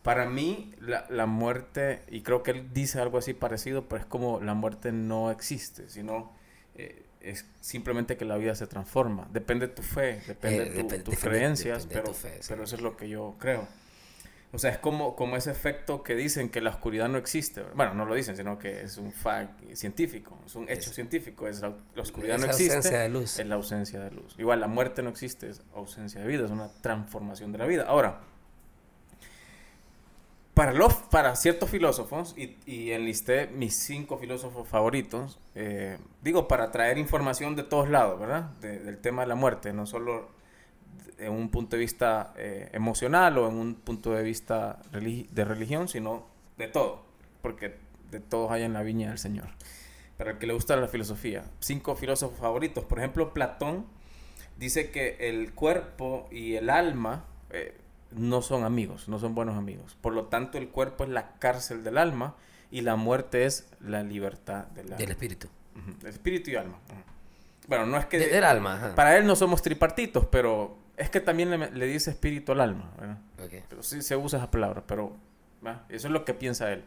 Para 0.03 0.25
mí, 0.29 0.71
la, 0.79 1.05
la 1.09 1.25
muerte, 1.25 2.01
y 2.09 2.21
creo 2.21 2.41
que 2.41 2.51
él 2.51 2.73
dice 2.73 2.99
algo 3.01 3.17
así 3.17 3.33
parecido, 3.33 3.87
pero 3.89 4.01
es 4.01 4.05
como 4.07 4.39
la 4.39 4.53
muerte 4.53 4.91
no 4.91 5.29
existe, 5.29 5.89
sino 5.89 6.31
eh, 6.75 7.03
es 7.19 7.45
simplemente 7.59 8.15
que 8.15 8.23
la 8.23 8.37
vida 8.37 8.55
se 8.55 8.65
transforma. 8.65 9.27
Depende 9.33 9.67
de 9.67 9.73
tu 9.73 9.81
fe, 9.81 10.21
depende 10.25 10.63
Eh, 10.67 10.83
de 10.83 10.99
tu- 10.99 11.11
tus 11.11 11.19
creencias, 11.19 11.85
pero, 11.91 12.05
tu 12.05 12.13
fe, 12.13 12.37
sí. 12.39 12.45
pero 12.47 12.63
eso 12.63 12.75
es 12.77 12.81
lo 12.81 12.95
que 12.95 13.09
yo 13.09 13.35
creo. 13.39 13.67
O 14.51 14.57
sea, 14.57 14.71
es 14.71 14.79
como, 14.79 15.15
como 15.15 15.35
ese 15.35 15.51
efecto 15.51 16.01
que 16.01 16.15
dicen 16.15 16.49
que 16.49 16.59
la 16.61 16.71
oscuridad 16.71 17.07
no 17.07 17.19
existe. 17.19 17.61
Bueno, 17.75 17.93
no 17.93 18.05
lo 18.05 18.15
dicen, 18.15 18.35
sino 18.35 18.57
que 18.57 18.81
es 18.81 18.97
un 18.97 19.11
fact 19.11 19.61
científico, 19.75 20.39
es 20.45 20.55
un 20.55 20.63
hecho 20.69 20.89
Es- 20.89 20.95
científico. 20.95 21.47
Es 21.47 21.59
la, 21.61 21.75
la 21.93 22.01
oscuridad 22.01 22.35
Es 22.37 22.41
no 22.41 22.47
la 22.47 22.53
existe, 22.53 22.75
ausencia 22.77 22.99
de 23.01 23.09
luz. 23.09 23.37
es 23.37 23.45
la 23.45 23.55
ausencia 23.55 23.99
de 23.99 24.09
luz. 24.11 24.33
Igual 24.39 24.61
la 24.61 24.67
muerte 24.67 25.03
no 25.03 25.09
existe, 25.09 25.49
es 25.49 25.61
ausencia 25.75 26.21
de 26.21 26.25
vida, 26.27 26.45
es 26.45 26.51
una 26.51 26.69
transformación 26.81 27.51
de 27.51 27.57
la 27.59 27.65
vida. 27.67 27.83
Ahora, 27.87 28.21
para, 30.59 30.73
los, 30.73 30.93
para 30.93 31.37
ciertos 31.37 31.69
filósofos, 31.69 32.35
y, 32.37 32.57
y 32.65 32.91
enlisté 32.91 33.47
mis 33.47 33.77
cinco 33.77 34.17
filósofos 34.17 34.67
favoritos, 34.67 35.39
eh, 35.55 35.97
digo, 36.21 36.49
para 36.49 36.69
traer 36.69 36.97
información 36.97 37.55
de 37.55 37.63
todos 37.63 37.87
lados, 37.89 38.19
¿verdad? 38.19 38.49
del 38.59 38.97
tema 38.97 39.21
de 39.21 39.29
la 39.29 39.35
muerte, 39.35 39.71
no 39.71 39.85
solo 39.85 40.27
en 41.17 41.31
un 41.31 41.47
punto 41.47 41.77
de 41.77 41.79
vista 41.79 42.33
eh, 42.35 42.67
emocional 42.73 43.37
o 43.37 43.47
en 43.47 43.55
un 43.55 43.75
punto 43.75 44.11
de 44.11 44.21
vista 44.21 44.79
de 44.91 45.45
religión, 45.45 45.87
sino 45.87 46.27
de 46.57 46.67
todo, 46.67 47.05
porque 47.41 47.77
de 48.11 48.19
todos 48.19 48.51
hay 48.51 48.63
en 48.63 48.73
la 48.73 48.83
viña 48.83 49.07
del 49.07 49.17
Señor. 49.17 49.47
Para 50.17 50.31
el 50.31 50.39
que 50.39 50.45
le 50.45 50.51
gusta 50.51 50.75
la 50.75 50.89
filosofía, 50.89 51.45
cinco 51.61 51.95
filósofos 51.95 52.37
favoritos, 52.37 52.83
por 52.83 52.99
ejemplo, 52.99 53.33
Platón 53.33 53.85
dice 54.57 54.91
que 54.91 55.15
el 55.21 55.53
cuerpo 55.53 56.27
y 56.31 56.55
el 56.55 56.69
alma 56.69 57.23
eh, 57.49 57.77
no 58.11 58.41
son 58.41 58.63
amigos, 58.63 59.07
no 59.07 59.19
son 59.19 59.35
buenos 59.35 59.57
amigos. 59.57 59.97
Por 60.01 60.13
lo 60.13 60.25
tanto, 60.25 60.57
el 60.57 60.69
cuerpo 60.69 61.03
es 61.03 61.09
la 61.09 61.33
cárcel 61.33 61.83
del 61.83 61.97
alma 61.97 62.35
y 62.71 62.81
la 62.81 62.95
muerte 62.95 63.45
es 63.45 63.69
la 63.79 64.03
libertad 64.03 64.65
del 64.67 64.85
alma. 64.85 64.97
Del 64.97 65.11
espíritu. 65.11 65.47
El 66.01 66.07
espíritu 66.07 66.51
y 66.51 66.55
alma. 66.55 66.77
Bueno, 67.67 67.85
no 67.85 67.97
es 67.97 68.05
que... 68.05 68.19
del 68.19 68.43
alma. 68.43 68.93
Para 68.95 69.17
él 69.17 69.25
no 69.25 69.35
somos 69.35 69.61
tripartitos, 69.61 70.25
pero 70.25 70.77
es 70.97 71.09
que 71.09 71.19
también 71.19 71.49
le, 71.77 71.85
dice 71.85 72.11
espíritu 72.11 72.51
al 72.51 72.61
alma. 72.61 72.91
Pero 73.69 73.83
sí 73.83 74.01
se 74.01 74.15
usa 74.15 74.39
esa 74.39 74.51
palabra, 74.51 74.83
pero 74.85 75.15
eso 75.89 76.07
es 76.07 76.11
lo 76.11 76.25
que 76.25 76.33
piensa 76.33 76.71
él. 76.71 76.83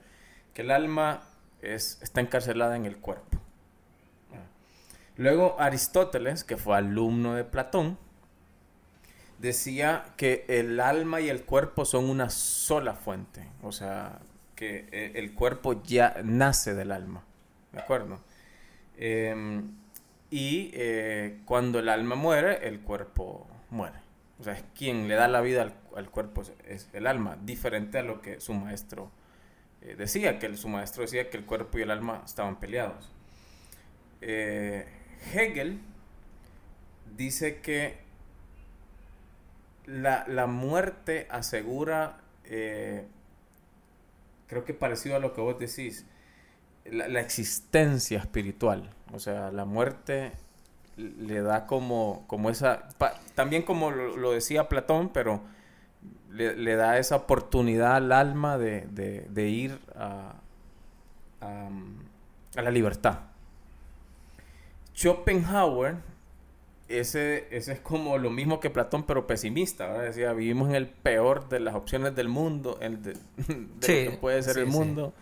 Que 0.54 0.62
el 0.62 0.70
alma 0.70 1.22
es, 1.62 1.98
está 2.02 2.20
encarcelada 2.20 2.76
en 2.76 2.84
el 2.84 2.98
cuerpo. 2.98 3.38
Luego 5.16 5.56
Aristóteles, 5.58 6.42
que 6.42 6.56
fue 6.56 6.76
alumno 6.76 7.34
de 7.34 7.44
Platón, 7.44 7.98
decía 9.42 10.04
que 10.16 10.44
el 10.46 10.78
alma 10.78 11.20
y 11.20 11.28
el 11.28 11.42
cuerpo 11.42 11.84
son 11.84 12.08
una 12.08 12.30
sola 12.30 12.94
fuente. 12.94 13.44
O 13.62 13.72
sea, 13.72 14.20
que 14.54 14.86
eh, 14.92 15.12
el 15.16 15.34
cuerpo 15.34 15.82
ya 15.82 16.14
nace 16.24 16.74
del 16.74 16.92
alma. 16.92 17.24
¿De 17.72 17.80
acuerdo? 17.80 18.20
Em, 18.96 19.72
y 20.30 20.70
eh, 20.74 21.40
cuando 21.44 21.80
el 21.80 21.88
alma 21.88 22.14
muere, 22.14 22.68
el 22.68 22.80
cuerpo 22.80 23.48
muere. 23.70 23.98
O 24.38 24.44
sea, 24.44 24.54
es 24.54 24.64
quien 24.76 25.08
le 25.08 25.16
da 25.16 25.26
la 25.26 25.40
vida 25.40 25.72
al, 25.96 26.10
cuerpo 26.10 26.42
es, 26.66 26.88
el 26.92 27.06
alma, 27.06 27.36
diferente 27.42 27.98
a 27.98 28.02
lo 28.02 28.22
que 28.22 28.40
su 28.40 28.54
maestro 28.54 29.10
eh, 29.80 29.96
decía, 29.98 30.38
que 30.38 30.56
su 30.56 30.68
maestro 30.68 31.02
decía 31.02 31.28
que 31.30 31.36
el 31.36 31.44
cuerpo 31.44 31.78
y 31.78 31.82
el 31.82 31.90
alma 31.90 32.22
estaban 32.24 32.60
peleados. 32.60 33.10
Hegel 34.20 35.80
dice 37.16 37.60
que 37.60 38.02
la, 39.86 40.46
muerte 40.46 41.26
asegura, 41.30 42.18
eh, 42.44 43.06
creo 44.46 44.64
que 44.64 44.74
parecido 44.74 45.16
a 45.16 45.18
lo 45.18 45.32
que 45.32 45.40
vos 45.40 45.58
decís, 45.58 46.06
la, 46.84 47.20
existencia 47.20 48.18
espiritual. 48.18 48.90
O 49.12 49.18
sea, 49.18 49.50
la 49.50 49.64
muerte 49.64 50.32
le 50.96 51.42
da 51.42 51.66
como, 51.66 52.24
como 52.26 52.50
esa, 52.50 52.88
también 53.34 53.62
como 53.62 53.90
lo, 53.90 54.32
decía 54.32 54.68
Platón, 54.68 55.10
pero 55.10 55.42
le, 56.30 56.76
da 56.76 56.98
esa 56.98 57.16
oportunidad 57.16 57.96
al 57.96 58.12
alma 58.12 58.58
de, 58.58 59.48
ir 59.48 59.78
a, 59.96 60.34
a 61.40 62.62
la 62.62 62.70
libertad. 62.70 63.20
Schopenhauer 64.94 65.96
ese, 66.98 67.48
ese 67.50 67.72
es 67.72 67.80
como 67.80 68.18
lo 68.18 68.30
mismo 68.30 68.60
que 68.60 68.70
Platón, 68.70 69.04
pero 69.04 69.26
pesimista. 69.26 70.00
Decía, 70.00 70.32
vivimos 70.32 70.68
en 70.68 70.74
el 70.74 70.88
peor 70.88 71.48
de 71.48 71.60
las 71.60 71.74
opciones 71.74 72.14
del 72.14 72.28
mundo, 72.28 72.78
el 72.80 73.02
de, 73.02 73.16
que 73.80 74.18
puede 74.20 74.42
ser 74.42 74.58
el 74.58 74.66
mundo, 74.66 75.14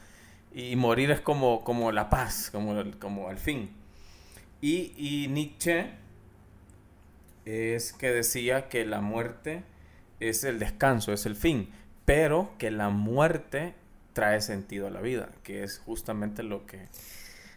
y 0.52 0.76
morir 0.76 1.10
es 1.10 1.20
como, 1.20 1.62
como 1.64 1.92
la 1.92 2.10
paz, 2.10 2.50
como, 2.50 2.82
como 2.98 3.28
al 3.28 3.38
fin. 3.38 3.70
Y, 4.60 4.92
y 4.96 5.28
Nietzsche 5.28 5.90
es 7.44 7.92
que 7.92 8.10
decía 8.10 8.68
que 8.68 8.84
la 8.84 9.00
muerte 9.00 9.64
es 10.20 10.44
el 10.44 10.58
descanso, 10.58 11.12
es 11.12 11.26
el 11.26 11.36
fin, 11.36 11.70
pero 12.04 12.50
que 12.58 12.70
la 12.70 12.90
muerte 12.90 13.74
trae 14.12 14.40
sentido 14.40 14.86
a 14.86 14.90
la 14.90 15.00
vida, 15.00 15.30
que 15.42 15.62
es 15.64 15.78
justamente 15.78 16.42
lo 16.42 16.66
que 16.66 16.88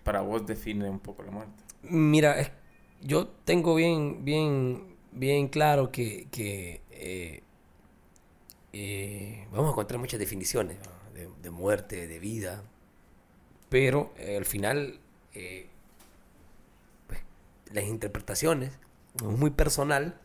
para 0.04 0.22
vos 0.22 0.46
define 0.46 0.90
un 0.90 1.00
poco 1.00 1.24
la 1.24 1.32
muerte. 1.32 1.64
Mira, 1.84 2.40
es 2.40 2.52
yo 3.04 3.28
tengo 3.28 3.76
bien, 3.76 4.24
bien, 4.24 4.96
bien 5.12 5.48
claro 5.48 5.92
que, 5.92 6.28
eh, 6.92 7.44
eh, 8.72 9.48
vamos 9.52 9.68
a 9.68 9.72
encontrar 9.72 10.00
muchas 10.00 10.20
definiciones 10.20 10.78
de, 11.42 11.50
muerte, 11.52 12.08
de 12.08 12.20
vida, 12.20 12.64
pero 13.70 14.14
eh, 14.18 14.38
al 14.38 14.46
final 14.46 15.00
pues, 17.08 17.20
las 17.72 17.84
interpretaciones, 17.84 18.72
es 19.16 19.24
muy 19.24 19.52
personal, 19.52 20.18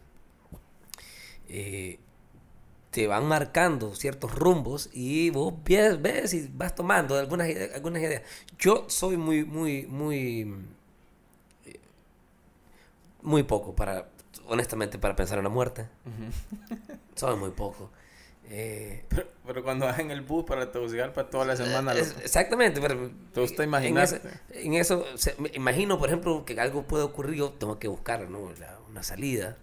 te 1.47 3.07
van 3.07 3.27
marcando 3.27 3.95
ciertos 3.95 4.35
rumbos 4.35 4.89
y 4.93 5.31
vos 5.31 5.53
ves, 5.65 6.01
ves 6.01 6.33
y 6.35 6.49
vas 6.55 6.75
tomando 6.75 7.19
algunas, 7.19 7.49
algunas 7.75 8.03
ideas. 8.03 8.23
Yo 8.59 8.87
soy 8.89 9.17
muy, 9.17 9.45
muy, 9.45 9.87
muy 9.87 10.47
muy 13.23 13.43
poco 13.43 13.75
para, 13.75 14.09
honestamente, 14.47 14.99
para 14.99 15.17
pensar 15.17 15.39
en 15.39 15.45
la 15.45 15.51
muerte. 15.51 15.89
Uh 16.07 17.37
muy 17.37 17.51
poco. 17.51 17.91
Eh, 18.51 19.05
pero, 19.45 19.63
cuando 19.63 19.87
vas 19.87 19.99
en 19.99 20.11
el 20.11 20.23
bus 20.23 20.45
para 20.45 20.73
para 20.73 21.29
toda 21.29 21.45
la 21.45 21.57
semana. 21.57 21.93
exactamente, 21.93 22.81
pero. 22.81 23.11
Tú 23.35 23.47
te 23.47 23.65
imaginas. 23.65 24.21
En, 24.51 24.75
eso, 24.75 25.05
me 25.39 25.51
imagino, 25.55 25.99
por 25.99 26.09
ejemplo, 26.09 26.45
que 26.45 26.59
algo 26.59 26.85
puede 26.85 27.05
ocurrir, 27.05 27.37
yo 27.37 27.51
tengo 27.51 27.79
que 27.79 27.89
buscar 27.89 28.31
¿no? 28.31 28.53
una 28.89 29.03
salida. 29.03 29.57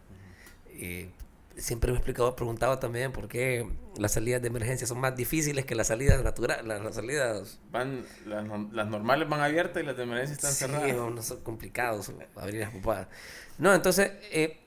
Eh, 0.68 1.10
siempre 1.58 1.92
me 1.92 1.98
he 1.98 2.00
explicado, 2.00 2.36
preguntado 2.36 2.80
también 2.80 3.12
por 3.12 3.28
qué 3.28 3.68
las 3.98 4.14
salidas 4.14 4.42
de 4.42 4.48
emergencia 4.48 4.88
son 4.88 5.00
más 5.00 5.16
difíciles 5.16 5.66
que 5.66 5.76
las 5.76 5.88
salidas 5.88 6.24
naturales. 6.24 6.66
Las, 6.66 6.96
salidas. 6.96 7.60
Van, 7.72 8.06
las, 8.26 8.88
normales 8.88 9.30
van 9.30 9.42
abiertas 9.42 9.82
y 9.82 9.86
las 9.86 9.98
de 9.98 10.04
emergencia 10.04 10.34
están 10.36 10.54
cerradas. 10.54 10.90
Sí, 10.90 10.96
no, 10.96 11.22
son 11.22 11.42
complicados 11.42 12.12
abrir 12.36 12.62
las 12.62 12.72
pupadas. 12.72 13.08
No, 13.58 13.74
entonces, 13.74 14.12
eh, 14.32 14.60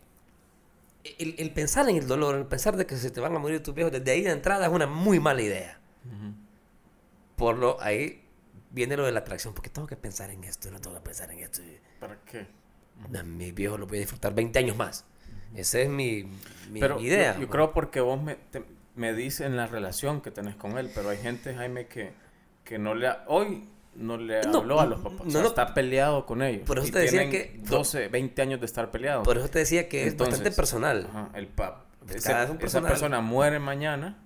el, 1.19 1.51
pensar 1.53 1.89
en 1.89 1.97
el 1.97 2.07
dolor, 2.07 2.35
el 2.37 2.47
pensar 2.47 2.77
de 2.77 2.87
que 2.87 2.97
se 2.97 3.11
te 3.11 3.21
van 3.21 3.35
a 3.35 3.39
morir 3.39 3.63
tus 3.63 3.75
viejos 3.75 3.93
desde 3.93 4.11
ahí 4.11 4.23
de 4.23 4.31
entrada 4.31 4.67
es 4.67 4.73
una 4.73 4.87
muy 4.87 5.21
mala 5.21 5.43
idea. 5.43 5.79
Por 7.37 7.57
lo 7.57 7.81
ahí 7.81 8.25
viene 8.71 8.97
lo 8.97 9.05
de 9.05 9.13
la 9.13 9.21
atracción, 9.21 9.55
porque 9.55 9.71
tengo 9.71 9.87
que 9.87 9.97
pensar 9.97 10.31
en 10.31 10.43
esto, 10.45 10.71
no 10.71 10.81
tengo 10.81 10.97
que 10.97 11.03
pensar 11.03 11.31
en 11.31 11.39
esto. 11.41 11.61
¿Para 12.01 12.19
qué? 12.23 12.47
Mi 13.25 13.53
viejo 13.53 13.79
lo 13.79 13.87
voy 13.87 13.99
a 13.99 14.01
disfrutar 14.01 14.35
20 14.35 14.59
años 14.59 14.77
más. 14.77 15.05
Esa 15.55 15.81
es 15.81 15.89
mi, 15.89 16.25
mi 16.71 16.81
idea. 16.81 17.39
Yo, 17.39 17.49
creo 17.49 17.73
porque 17.73 18.01
vos 18.01 18.21
me, 18.21 18.37
me 18.95 19.15
dices 19.15 19.47
en 19.47 19.57
la 19.57 19.67
relación 19.67 20.21
que 20.21 20.31
tenés 20.31 20.57
con 20.57 20.79
él, 20.79 20.91
pero 20.95 21.09
hay 21.11 21.19
gente, 21.19 21.55
Jaime, 21.55 21.87
que, 21.87 22.13
que 22.65 22.79
no 22.79 22.95
le... 22.95 23.11
Hoy 23.27 23.69
no 23.95 24.17
le 24.17 24.41
habló 24.41 24.81
a 24.81 24.87
los 24.87 25.01
papás. 25.01 25.27
No, 25.27 25.41
está 25.41 25.75
peleado 25.75 26.25
con 26.25 26.43
ellos. 26.43 26.67
Por 26.67 26.79
eso 26.79 26.93
te 26.93 27.01
decía 27.01 27.29
que... 27.31 27.61
12, 27.65 28.09
20 28.09 28.43
años 28.43 28.61
de 28.61 28.67
estar 28.67 28.91
peleado. 28.91 29.23
Por 29.23 29.39
eso 29.39 29.49
te 29.49 29.61
decía 29.61 29.89
que 29.89 30.07
es 30.07 30.17
bastante 30.17 30.51
personal. 30.51 31.09
el 31.35 31.49
pap. 31.49 31.85
esa 32.09 32.83
persona 32.83 33.21
muere 33.21 33.59
mañana 33.59 34.19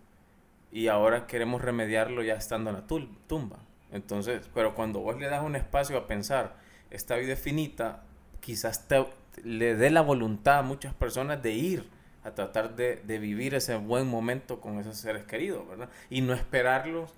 y 0.70 0.88
ahora 0.88 1.26
queremos 1.26 1.60
remediarlo 1.60 2.22
ya 2.22 2.34
estando 2.34 2.70
en 2.70 2.76
la 2.76 2.86
tumba. 2.86 3.58
Entonces, 3.92 4.48
pero 4.54 4.74
cuando 4.74 5.00
vos 5.00 5.18
le 5.18 5.28
das 5.28 5.42
un 5.42 5.54
espacio 5.54 5.98
a 5.98 6.06
pensar, 6.06 6.56
esta 6.90 7.16
vida 7.16 7.34
es 7.34 7.38
finita, 7.38 8.04
quizás 8.40 8.88
te, 8.88 9.04
le 9.44 9.74
dé 9.74 9.90
la 9.90 10.02
voluntad 10.02 10.58
a 10.58 10.62
muchas 10.62 10.94
personas 10.94 11.42
de 11.42 11.52
ir 11.52 11.88
a 12.24 12.32
tratar 12.32 12.76
de, 12.76 12.96
de 12.96 13.18
vivir 13.18 13.54
ese 13.54 13.76
buen 13.76 14.06
momento 14.06 14.60
con 14.60 14.78
esos 14.78 14.96
seres 14.96 15.24
queridos, 15.24 15.68
¿verdad? 15.68 15.88
Y 16.10 16.20
no 16.20 16.34
esperarlos 16.34 17.10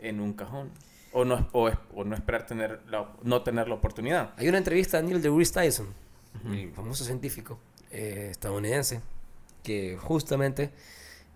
en 0.00 0.20
un 0.20 0.34
cajón 0.34 0.70
o 1.12 1.24
no, 1.24 1.48
o, 1.52 1.70
no 2.04 2.14
esperar 2.14 2.46
tener 2.46 2.80
la, 2.88 3.12
no 3.22 3.42
tener 3.42 3.68
la 3.68 3.74
oportunidad. 3.74 4.32
Hay 4.36 4.48
una 4.48 4.58
entrevista 4.58 4.98
a 4.98 5.02
Neil 5.02 5.20
deGrasse 5.20 5.52
Tyson, 5.52 5.94
el 6.46 6.72
famoso 6.72 7.04
científico 7.04 7.58
eh, 7.90 8.28
estadounidense, 8.30 9.00
que 9.62 9.98
justamente 9.98 10.70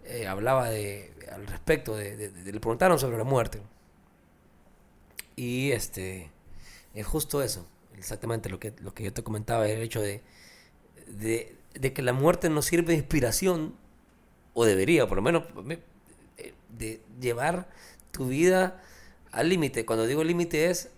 eh, 0.05 0.26
hablaba 0.26 0.71
de, 0.71 1.12
al 1.31 1.47
respecto, 1.47 1.95
de, 1.95 2.33
le 2.45 2.61
preguntaron 2.61 2.99
sobre 2.99 3.19
la 3.19 3.25
muerte. 3.25 3.61
Y 5.37 5.73
este, 5.73 6.31
es 6.95 7.07
justo 7.07 7.43
eso, 7.43 7.66
exactamente 7.99 8.49
lo 8.50 8.59
que, 8.61 8.75
lo 8.81 8.95
que 8.95 9.05
yo 9.05 9.12
te 9.12 9.23
comentaba, 9.23 9.69
el 9.69 9.83
hecho 9.83 10.00
de, 10.00 10.23
de, 11.09 11.57
que 11.93 12.03
la 12.03 12.12
muerte 12.12 12.50
nos 12.50 12.67
sirve 12.67 12.88
de 12.93 12.99
inspiración, 12.99 13.75
o 14.55 14.65
debería, 14.65 15.07
por 15.09 15.17
lo 15.17 15.23
menos, 15.23 15.45
eh, 16.38 16.55
de 16.79 17.00
llevar 17.21 17.69
tu 18.12 18.29
vida 18.29 18.83
al 19.33 19.49
límite. 19.49 19.87
Cuando 19.87 20.07
digo 20.07 20.25
límite 20.25 20.71
es 20.71 20.91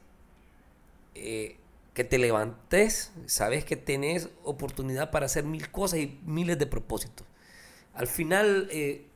eh, 1.14 1.56
que 1.94 2.04
te 2.04 2.18
levantes, 2.18 3.12
sabes 3.26 3.64
que 3.64 3.76
tenés 3.76 4.28
oportunidad 4.44 5.10
para 5.10 5.26
hacer 5.26 5.44
mil 5.44 5.70
cosas 5.70 6.00
y 6.00 6.18
miles 6.24 6.58
de 6.58 6.66
propósitos. 6.66 7.26
Al 7.94 8.06
final, 8.08 8.68
eh, 8.72 9.06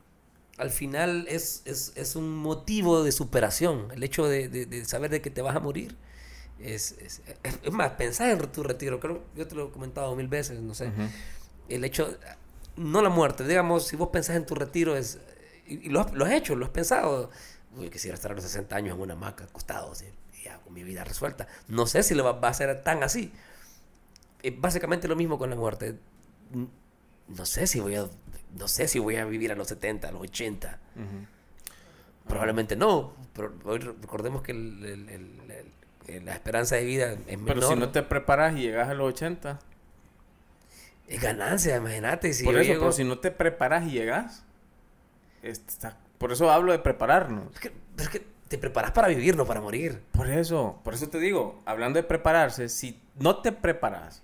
al 0.57 0.71
final 0.71 1.25
es, 1.29 1.63
es, 1.65 1.93
es 1.95 2.15
un 2.15 2.35
motivo 2.37 3.03
de 3.03 3.11
superación. 3.11 3.89
El 3.93 4.03
hecho 4.03 4.27
de, 4.27 4.49
de- 4.49 4.65
de 4.65 4.85
saber 4.85 5.11
de 5.11 5.21
que 5.21 5.29
te 5.31 5.41
vas 5.41 5.55
a 5.55 5.59
morir. 5.61 5.95
Es, 6.63 6.93
es, 6.93 7.21
es- 7.43 7.71
más, 7.73 7.91
pensar 7.91 8.29
en 8.29 8.39
tu 8.51 8.63
retiro. 8.63 8.99
Creo, 8.99 9.23
yo 9.35 9.47
te 9.47 9.53
lo 9.55 9.67
he 9.67 9.71
comentado 9.71 10.15
mil 10.15 10.27
veces, 10.27 10.59
no 10.61 10.73
sé. 10.73 10.87
Ujú. 10.87 11.01
El 11.69 11.83
hecho, 11.83 12.17
no 12.77 13.01
la 13.01 13.09
muerte, 13.09 13.45
digamos, 13.47 13.87
si 13.87 13.95
vos 13.95 14.09
pensás 14.09 14.35
en 14.37 14.45
tu 14.45 14.55
retiro, 14.55 14.95
es, 14.95 15.19
y, 15.67 15.87
y 15.87 15.89
lo, 15.89 15.99
has, 16.01 16.13
lo 16.13 16.25
has 16.25 16.31
hecho, 16.31 16.55
lo 16.55 16.65
has 16.65 16.71
pensado. 16.71 17.29
Uy, 17.75 17.89
quisiera 17.89 18.15
estar 18.15 18.31
a 18.31 18.35
los 18.35 18.43
60 18.43 18.75
años 18.75 18.95
en 18.95 19.01
una 19.01 19.13
hamaca, 19.13 19.43
acostado, 19.45 19.91
así, 19.91 20.05
y 20.39 20.45
ya, 20.45 20.57
con 20.59 20.73
mi 20.73 20.83
vida 20.83 21.03
resuelta. 21.03 21.47
No 21.67 21.85
sé 21.87 22.01
si 22.03 22.15
lo 22.15 22.23
va, 22.23 22.33
va 22.33 22.49
a 22.49 22.53
ser 22.53 22.83
tan 22.83 23.03
así. 23.03 23.31
Es 24.41 24.59
básicamente 24.59 25.07
lo 25.07 25.15
mismo 25.15 25.37
con 25.37 25.49
la 25.49 25.55
muerte. 25.55 25.97
No 27.27 27.45
sé 27.45 27.67
si 27.67 27.79
voy 27.79 27.95
a, 27.95 28.07
no 28.57 28.67
sé 28.67 28.87
si 28.87 28.99
voy 28.99 29.15
a 29.15 29.25
vivir 29.25 29.51
a 29.51 29.55
los 29.55 29.67
70, 29.67 30.09
a 30.09 30.11
los 30.11 30.21
80. 30.21 30.79
Ujú. 30.95 31.27
Probablemente 32.27 32.75
no, 32.75 33.13
pero 33.33 33.53
hoy 33.65 33.79
recordemos 33.79 34.41
que 34.43 34.51
el- 34.53 34.85
el- 34.85 35.09
el- 35.09 35.72
la 36.23 36.33
esperanza 36.33 36.75
de 36.75 36.83
vida 36.85 37.11
es 37.13 37.37
menor. 37.37 37.45
Pero 37.55 37.67
si 37.67 37.75
no 37.75 37.89
te 37.89 38.03
preparas 38.03 38.55
y 38.57 38.61
llegas 38.61 38.89
a 38.89 38.93
los 38.93 39.07
80. 39.13 39.59
Es 41.07 41.21
ganancia, 41.21 41.75
imagínate. 41.77 42.33
Si 42.33 42.43
por 42.45 42.55
eso, 42.55 42.63
llego- 42.73 42.79
pero 42.81 42.91
si 42.91 43.03
no 43.03 43.19
te 43.19 43.31
preparas 43.31 43.85
y 43.87 43.91
llegas. 43.91 44.43
está- 45.41 45.97
por 46.17 46.31
eso 46.31 46.49
hablo 46.51 46.71
de 46.71 46.79
prepararnos. 46.79 47.53
Es 47.53 47.59
que, 47.59 47.73
es 47.97 48.09
que 48.09 48.25
te 48.47 48.57
preparas 48.57 48.91
para 48.91 49.09
vivir, 49.09 49.35
no 49.35 49.45
para 49.45 49.59
morir. 49.59 50.01
Por 50.13 50.29
eso, 50.29 50.79
por 50.83 50.93
eso 50.93 51.09
te 51.09 51.19
digo, 51.19 51.61
hablando 51.65 51.97
de 51.97 52.03
prepararse, 52.03 52.69
si 52.69 53.01
no 53.19 53.37
te 53.41 53.51
preparas 53.51 54.23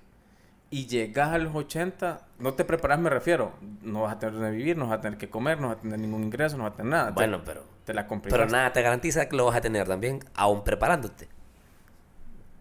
y 0.70 0.86
llegas 0.88 1.30
a 1.30 1.38
los 1.40 1.54
80, 1.54 2.26
no 2.38 2.54
te 2.54 2.64
preparas 2.64 3.00
me 3.00 3.10
refiero, 3.10 3.52
no 3.82 4.04
vas 4.04 4.14
a 4.16 4.20
tener 4.20 4.36
donde 4.36 4.52
vivir, 4.52 4.78
no 4.78 4.88
vas 4.88 5.00
a 5.00 5.02
tener 5.02 5.18
que 5.18 5.30
comer, 5.30 5.60
no 5.60 5.68
vas 5.70 5.78
a 5.78 5.82
tener 5.82 6.00
ningún 6.00 6.24
ingreso, 6.24 6.56
no 6.58 6.64
vas 6.64 6.74
a 6.74 6.76
tener 6.78 6.92
nada. 6.92 7.08
Te- 7.08 7.14
Bueno, 7.16 7.42
pero, 7.44 7.66
te, 7.84 7.94
la 7.94 8.08
complicaste. 8.08 8.44
pero 8.46 8.50
nada 8.52 8.72
te 8.72 8.82
garantiza 8.82 9.28
que 9.28 9.36
lo 9.36 9.46
vas 9.46 9.58
a 9.58 9.62
tener 9.62 9.88
también, 9.88 10.20
aún 10.36 10.64
preparándote. 10.64 11.28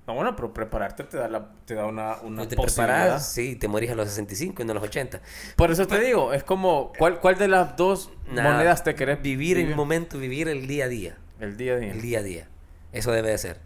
No, 0.08 0.14
bueno, 0.14 0.34
pero 0.34 0.54
prepararte 0.54 1.04
te 1.04 1.18
da, 1.18 1.28
la, 1.28 1.50
te 1.66 1.74
da 1.74 1.84
una, 1.84 2.16
una 2.22 2.36
No 2.42 2.48
te 2.48 2.56
preparas, 2.56 3.30
sí, 3.30 3.56
te 3.56 3.68
morís 3.68 3.90
a 3.90 3.94
los 3.94 4.08
65 4.08 4.62
y 4.62 4.64
no 4.64 4.72
a 4.72 4.74
los 4.76 4.84
80. 4.84 5.20
Por 5.54 5.70
eso 5.70 5.86
te 5.86 6.00
digo, 6.00 6.32
es 6.32 6.42
como, 6.44 6.94
¿cuál, 6.98 7.20
cuál 7.20 7.36
de 7.36 7.46
las 7.46 7.76
dos 7.76 8.10
Nada, 8.26 8.52
monedas 8.54 8.82
te 8.82 8.94
querés 8.94 9.20
Vivir 9.20 9.58
el 9.58 9.76
momento, 9.76 10.18
vivir 10.18 10.48
el 10.48 10.66
día 10.66 10.86
a 10.86 10.88
día. 10.88 11.18
El 11.38 11.58
día 11.58 11.74
a 11.74 11.76
día. 11.76 11.92
El 11.92 12.00
día 12.00 12.18
a 12.20 12.22
día. 12.22 12.48
Eso 12.90 13.12
debe 13.12 13.28
de 13.28 13.36
ser. 13.36 13.56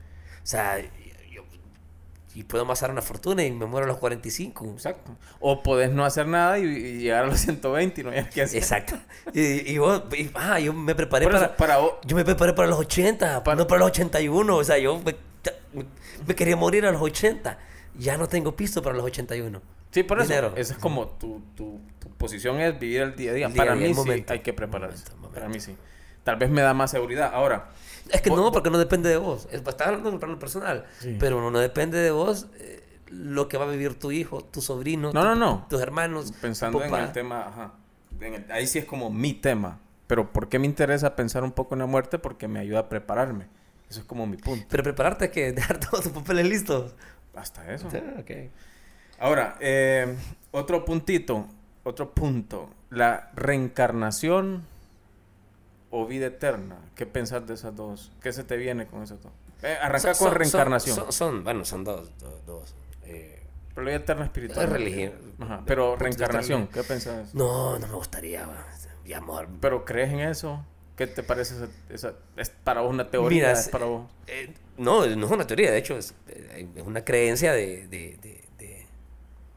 O 0.43 0.47
sea, 0.47 0.81
yo, 1.31 1.45
y 2.35 2.43
puedo 2.43 2.65
amasar 2.65 2.91
una 2.91 3.03
fortuna 3.03 3.45
y 3.45 3.53
me 3.53 3.67
muero 3.67 3.85
a 3.85 3.89
los 3.89 3.99
45. 3.99 4.65
Exacto. 4.73 5.13
O 5.39 5.63
podés 5.63 5.93
no 5.93 6.05
hacer 6.05 6.27
nada 6.27 6.59
y, 6.59 6.65
y 6.65 6.99
llegar 6.99 7.23
a 7.23 7.27
los 7.29 7.39
120 7.39 8.01
y 8.01 8.05
no 8.05 8.11
hay 8.11 8.25
que 8.25 8.43
hacer. 8.43 8.59
Exacto. 8.59 8.97
Y, 9.33 9.71
y 9.73 9.79
vos, 9.79 10.03
y- 10.19 10.29
ah, 10.35 10.59
yo 10.59 10.73
me 10.73 10.97
preparé 10.97 11.27
eso, 11.27 11.35
para, 11.35 11.57
para 11.57 11.77
vos- 11.79 11.95
Yo 12.05 12.17
me 12.17 12.25
preparé 12.25 12.53
para 12.53 12.67
los 12.69 12.81
80, 12.81 13.45
no 13.57 13.67
para 13.69 13.79
los 13.79 13.87
81. 13.91 14.57
O 14.57 14.65
sea, 14.65 14.77
yo 14.79 14.99
me, 14.99 15.15
me- 16.27 16.35
quería 16.35 16.57
morir 16.57 16.87
a 16.87 16.93
los 16.93 17.01
80. 17.03 17.59
Ya 17.99 18.17
no 18.17 18.27
tengo 18.29 18.57
piso 18.57 18.83
para 18.83 18.97
los 18.97 19.05
81. 19.05 19.61
Sí, 19.91 20.03
por 20.03 20.19
eso. 20.21 20.29
Dinero. 20.29 20.53
Esa 20.57 20.73
es 20.75 20.79
como 20.79 21.07
tu, 21.09 21.43
tu, 21.55 21.81
tu 21.99 22.09
posición 22.17 22.59
es 22.61 22.79
vivir 22.79 23.03
el 23.03 23.15
día 23.17 23.31
a 23.33 23.35
día. 23.35 23.47
Día 23.49 23.57
Para 23.57 23.73
día, 23.75 23.81
mí 23.83 23.89
el 23.89 23.95
sí 23.95 24.01
momento. 24.01 24.33
hay 24.33 24.41
que 24.41 24.53
prepararse. 24.55 25.05
Momento, 25.05 25.17
momento. 25.17 25.35
Para 25.35 25.49
mí 25.49 25.61
sí. 25.61 25.77
Tal 26.25 26.37
vez 26.37 26.49
me 26.51 26.63
da 26.63 26.73
más 26.73 26.91
seguridad. 26.91 27.31
Ahora, 27.35 27.71
Es 28.09 28.21
que 28.23 28.31
Vos- 28.31 28.39
no, 28.41 28.51
porque 28.53 28.71
no 28.71 28.79
depende 28.79 29.09
de 29.11 29.17
vos. 29.17 29.47
Es- 29.53 29.61
Estás 29.67 29.87
hablando 29.87 30.09
en 30.09 30.15
un 30.15 30.21
plano 30.21 30.39
personal. 30.39 30.87
Sí. 31.01 31.17
Pero 31.21 31.41
no, 31.41 31.51
no 31.51 31.59
depende 31.59 31.99
de 31.99 32.11
vos 32.11 32.47
eh, 32.59 32.83
lo 33.09 33.49
que 33.49 33.59
va 33.59 33.65
a 33.67 33.69
vivir 33.69 33.99
tu 33.99 34.11
hijo, 34.13 34.43
tu 34.43 34.61
sobrino, 34.63 35.13
No, 35.13 35.21
tu- 35.21 35.27
no, 35.27 35.35
no. 35.35 35.67
tus 35.69 35.81
hermanos. 35.81 36.33
pensando 36.41 36.79
tu 36.79 36.85
en 36.85 36.95
el 36.95 37.13
tema, 37.13 37.47
ajá. 37.49 37.73
en 38.21 38.35
el- 38.35 38.51
ahí 38.53 38.67
sí 38.67 38.79
es 38.79 38.85
como 38.87 39.11
mi 39.11 39.35
tema. 39.35 39.79
Pero 40.07 40.33
¿por 40.33 40.49
qué 40.49 40.59
me 40.59 40.67
interesa 40.67 41.15
pensar 41.17 41.45
un 41.45 41.53
poco 41.53 41.75
en 41.75 41.81
la 41.81 41.87
muerte? 41.87 42.19
Porque 42.19 42.49
me 42.49 42.59
ayuda 42.61 42.81
a 42.81 42.89
prepararme. 42.89 43.47
Eso 43.93 44.01
es 44.01 44.07
como 44.07 44.27
mi 44.27 44.39
punto. 44.39 44.65
Pero 44.71 44.83
prepararte 44.83 45.27
es 45.27 45.31
que 45.33 45.53
dejar 45.53 45.79
todos 45.79 46.05
tus 46.05 46.13
papeles 46.13 46.49
listos. 46.49 46.95
Hasta 47.35 47.71
eso. 47.75 47.89
Ah, 47.93 48.21
ok. 48.21 48.31
Ahora, 49.19 49.57
eh, 49.61 50.17
otro 50.51 50.83
puntito, 50.87 51.47
otro 51.85 52.15
punto. 52.15 52.71
La 52.89 53.31
reencarnación 53.35 54.63
o 55.91 56.07
vida 56.07 56.27
eterna. 56.29 56.77
¿Qué 56.95 57.05
pensás 57.05 57.47
de 57.47 57.53
esas 57.53 57.77
dos? 57.77 58.13
¿Qué 58.23 58.33
se 58.33 58.45
te 58.45 58.57
viene 58.57 58.87
con 58.87 59.03
esas 59.03 59.21
dos? 59.23 59.31
Eh, 59.63 59.77
arranca 59.79 60.15
Son- 60.15 60.25
con 60.25 60.33
son- 60.33 60.39
reencarnación. 60.41 60.97
Son, 60.97 61.13
son- 61.13 61.45
bueno, 61.45 61.67
son 61.67 61.85
dos. 61.85 62.11
dos, 62.19 62.47
dos, 62.47 62.75
eh, 63.05 63.43
Pero 63.75 63.83
la 63.85 63.91
vida 63.91 64.01
eterna 64.01 64.25
espiritual. 64.25 64.65
Es 64.65 64.73
religión. 64.73 65.13
Ajá, 65.39 65.63
Pero 65.67 65.91
de 65.93 65.97
reencarnación, 65.99 66.67
¿qué 66.69 66.83
pensás? 66.83 67.35
no, 67.35 67.79
no 67.79 67.87
me 67.87 67.95
gustaría. 67.95 68.49
Y 69.05 69.13
amor. 69.13 69.49
¿Pero 69.61 69.85
crees 69.85 70.13
en 70.15 70.21
eso? 70.21 70.65
¿Qué 70.97 71.07
te 71.07 71.23
parece 71.23 71.55
esa, 71.57 71.69
esa- 71.89 72.15
¿Es 72.37 72.51
para 72.51 72.81
vos 72.83 72.91
una 72.91 73.11
teoría? 73.11 73.39
Mira, 73.39 73.53
¿Es 73.53 73.69
para 73.69 73.87
vos? 73.87 74.11
Eh, 74.27 74.53
no, 74.77 75.07
no 75.07 75.27
es 75.27 75.33
una 75.33 75.47
teoría, 75.47 75.71
de 75.71 75.79
hecho 75.79 75.97
es, 75.99 76.15
eh, 76.29 76.67
es 76.77 76.83
una 76.83 77.05
creencia 77.05 77.53
de, 77.53 77.87
de, 77.89 78.17
de- 78.23 78.45
de- 78.59 78.87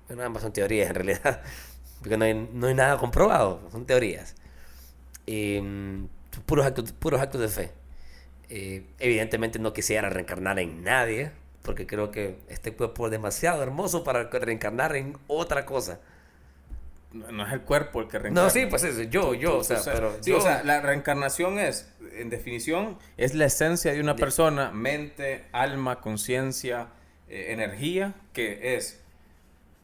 Bueno, 0.08 0.24
ambas 0.24 0.44
son 0.44 0.54
teorías 0.54 0.90
en 0.90 0.96
realidad, 0.96 1.42
porque 2.00 2.18
no 2.18 2.26
hay, 2.26 2.34
no 2.54 2.68
hay 2.68 2.76
nada 2.76 2.98
comprobado, 2.98 3.62
son 3.72 3.86
teorías. 3.86 4.36
Eh, 5.28 5.62
puros, 6.46 6.66
actos, 6.66 6.92
puros 6.94 7.22
actos 7.22 7.42
de 7.42 7.48
fe. 7.50 7.72
Eh, 8.50 8.86
evidentemente 9.00 9.60
no 9.60 9.74
quisiera 9.74 10.10
reencarnar 10.10 10.60
en 10.60 10.84
nadie, 10.84 11.32
porque 11.64 11.88
creo 11.88 12.12
que 12.12 12.40
este 12.50 12.74
cuerpo 12.76 13.08
es 13.08 13.12
demasiado 13.12 13.64
hermoso 13.64 14.04
para 14.04 14.26
reencarnar 14.30 14.96
en 14.96 15.18
otra 15.28 15.66
cosa. 15.66 16.00
No, 17.16 17.46
es 17.48 17.54
el 17.54 17.62
cuerpo 17.62 18.02
el 18.02 18.08
que 18.08 18.20
reencarna. 18.20 18.48
No, 18.48 18.50
sí, 18.54 18.66
pues 18.66 18.84
es 18.84 19.10
yo, 19.10 19.34
yo, 19.34 19.52
Tú- 19.52 19.58
o 19.60 19.64
sea, 19.64 19.78
tú- 19.80 19.90
pero 19.94 20.18
sí, 20.22 20.32
yo- 20.32 20.38
o 20.38 20.42
sea, 20.42 20.64
la 20.64 20.82
reencarnación 20.82 21.58
es, 21.60 21.90
en 22.18 22.30
definición, 22.30 22.98
es 23.18 23.34
la 23.34 23.46
esencia 23.46 23.94
de 23.94 24.02
una 24.02 24.14
De- 24.16 24.20
persona, 24.20 24.72
mente, 24.72 25.46
alma, 25.52 26.02
conciencia, 26.02 26.88
eh, 27.30 27.48
energía, 27.54 28.14
que 28.34 28.76
es, 28.76 29.00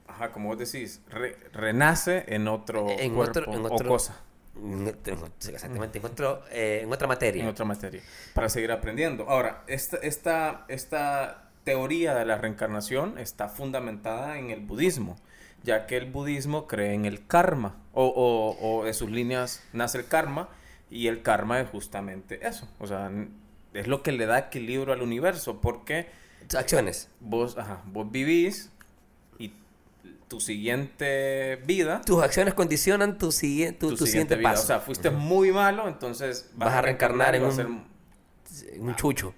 ajá, 0.07 0.31
como 0.31 0.49
vos 0.49 0.57
decís, 0.59 1.01
re- 1.09 1.37
renace 1.53 2.25
en 2.27 2.47
otro 2.47 2.89
En 2.89 3.13
cuerpo 3.15 3.39
otro- 3.39 3.53
en 3.53 3.61
o 3.65 3.73
otro- 3.73 3.87
cosa, 3.87 4.19
en 4.61 4.87
otro- 4.87 5.29
exactamente, 5.49 5.99
en, 5.99 6.05
otro, 6.05 6.43
eh, 6.51 6.81
en 6.83 6.91
otra 6.91 7.07
materia. 7.07 7.43
en 7.43 7.49
otra 7.49 7.65
materia, 7.65 8.01
para 8.33 8.49
seguir 8.49 8.71
aprendiendo. 8.71 9.29
Ahora, 9.29 9.63
esta, 9.67 9.97
esta, 9.97 10.65
esta 10.67 11.49
teoría 11.63 12.13
de 12.15 12.25
la 12.25 12.37
reencarnación 12.37 13.17
está 13.19 13.47
fundamentada 13.47 14.37
en 14.37 14.49
el 14.49 14.59
budismo, 14.61 15.15
ya 15.63 15.86
que 15.88 15.97
el 15.97 16.06
budismo 16.12 16.67
cree 16.67 16.93
en 16.93 17.06
el 17.06 17.26
karma, 17.28 17.76
o, 17.93 18.06
o- 18.06 18.80
o 18.80 18.84
de 18.86 18.93
sus 18.93 19.10
líneas 19.12 19.63
nace 19.74 19.97
el 20.00 20.08
karma, 20.08 20.50
y 20.89 21.08
el 21.08 21.21
karma 21.21 21.60
es 21.62 21.69
justamente 21.69 22.45
eso, 22.47 22.67
o 22.80 22.88
sea, 22.88 23.10
es 23.74 23.88
lo 23.88 24.04
que 24.04 24.12
le 24.12 24.26
da 24.26 24.39
equilibrio 24.39 24.93
al 24.93 25.02
universo, 25.02 25.62
porque 25.62 26.08
Acciones. 26.58 27.08
vos, 27.21 27.58
ajá, 27.58 27.82
vos 27.86 28.12
vivís 28.12 28.69
y 29.39 29.54
tu 30.28 30.41
siguiente 30.41 31.62
vida, 31.65 32.02
Tus 32.02 32.21
acciones 32.24 32.54
condicionan 32.54 33.17
tu, 33.17 33.32
siguiente 33.32 33.80
tu, 33.80 33.89
tu, 33.89 33.95
tu 33.97 34.06
siguiente 34.06 34.36
siguiente 34.36 34.36
vida, 34.38 34.50
paso. 34.52 34.63
o 34.63 34.67
sea, 34.67 34.80
fuiste 34.80 35.10
muy 35.12 35.52
malo, 35.52 35.88
entonces 35.88 36.50
Vas 36.56 36.74
a 36.74 36.82
reencarnar 36.82 37.36
en 37.36 37.43
vas 37.43 37.60
a 37.60 37.65
un- 37.67 37.86
ser- 38.45 38.80
un 38.80 38.95
chucho. 38.95 39.34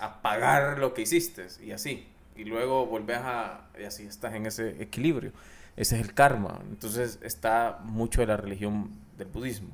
a 0.00 0.20
pagar 0.22 0.78
lo 0.78 0.94
que 0.94 1.02
hiciste 1.02 1.46
y 1.62 1.72
así. 1.72 2.06
Y 2.36 2.44
luego 2.44 2.86
volvés 2.86 3.18
a... 3.20 3.66
y 3.78 3.84
así 3.84 4.04
estás 4.04 4.34
en 4.34 4.46
ese 4.46 4.82
equilibrio. 4.82 5.32
Ese 5.76 5.96
es 5.96 6.02
el 6.02 6.14
karma. 6.14 6.60
Entonces 6.68 7.18
está 7.22 7.78
mucho 7.84 8.20
de 8.20 8.26
la 8.26 8.36
religión 8.36 8.90
del 9.16 9.28
budismo. 9.28 9.70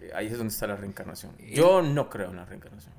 Eh, 0.00 0.10
ahí 0.14 0.26
es 0.26 0.38
donde 0.38 0.52
está 0.52 0.66
la 0.66 0.76
reencarnación. 0.76 1.36
Yo 1.38 1.82
no 1.82 2.08
creo 2.08 2.30
en 2.30 2.36
la 2.36 2.44
reencarnación. 2.44 2.92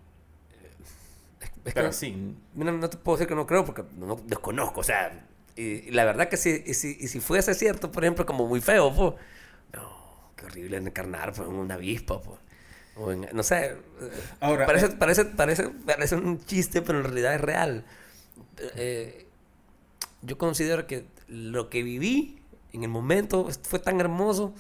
Es 1.42 1.50
que 1.50 1.72
Pero 1.72 1.88
no- 1.88 1.94
sí. 1.94 2.36
Mira, 2.56 2.72
no 2.72 2.90
te 2.90 2.98
puedo 2.98 3.18
decir 3.18 3.28
que 3.28 3.36
no 3.36 3.46
creo 3.48 3.66
porque 3.66 3.84
no, 3.98 4.06
no 4.08 4.16
desconozco. 4.28 4.82
O 4.82 4.84
sea, 4.84 5.26
y, 5.56 5.64
y 5.64 5.92
la 5.92 6.06
verdad 6.06 6.30
que 6.30 6.38
si, 6.38 6.64
y 6.66 6.74
si, 6.74 6.98
y 7.00 7.08
si 7.08 7.20
fuese 7.20 7.54
cierto, 7.54 7.92
por 7.92 8.04
ejemplo, 8.04 8.26
como 8.26 8.48
muy 8.48 8.62
feo, 8.62 8.94
pues, 8.94 9.14
no, 9.74 10.32
qué 10.36 10.46
horrible 10.46 10.78
encarnar 10.78 11.34
pues, 11.34 11.48
en 11.48 11.56
una 11.56 11.76
avispa, 11.76 12.22
pues. 12.22 12.40
O 12.96 13.12
en- 13.12 13.28
no 13.34 13.44
sé. 13.44 13.66
eh, 13.72 13.78
Ahora, 14.40 14.66
parece, 14.66 14.86
eh, 14.88 14.96
parece, 14.98 15.26
parece, 15.26 15.70
parece 15.70 16.16
un 16.16 16.44
chiste, 16.46 16.82
pero 16.82 17.00
en 17.00 17.06
realidad 17.06 17.34
es 17.36 17.42
real. 17.42 17.84
Eh, 18.76 19.28
yo 20.22 20.38
considero 20.38 20.86
que 20.88 21.06
lo 21.28 21.70
que 21.70 21.84
viví 21.84 22.42
en 22.74 22.84
el 22.84 22.90
momento 22.90 23.50
fue 23.64 23.80
tan 23.80 24.00
hermoso 24.00 24.54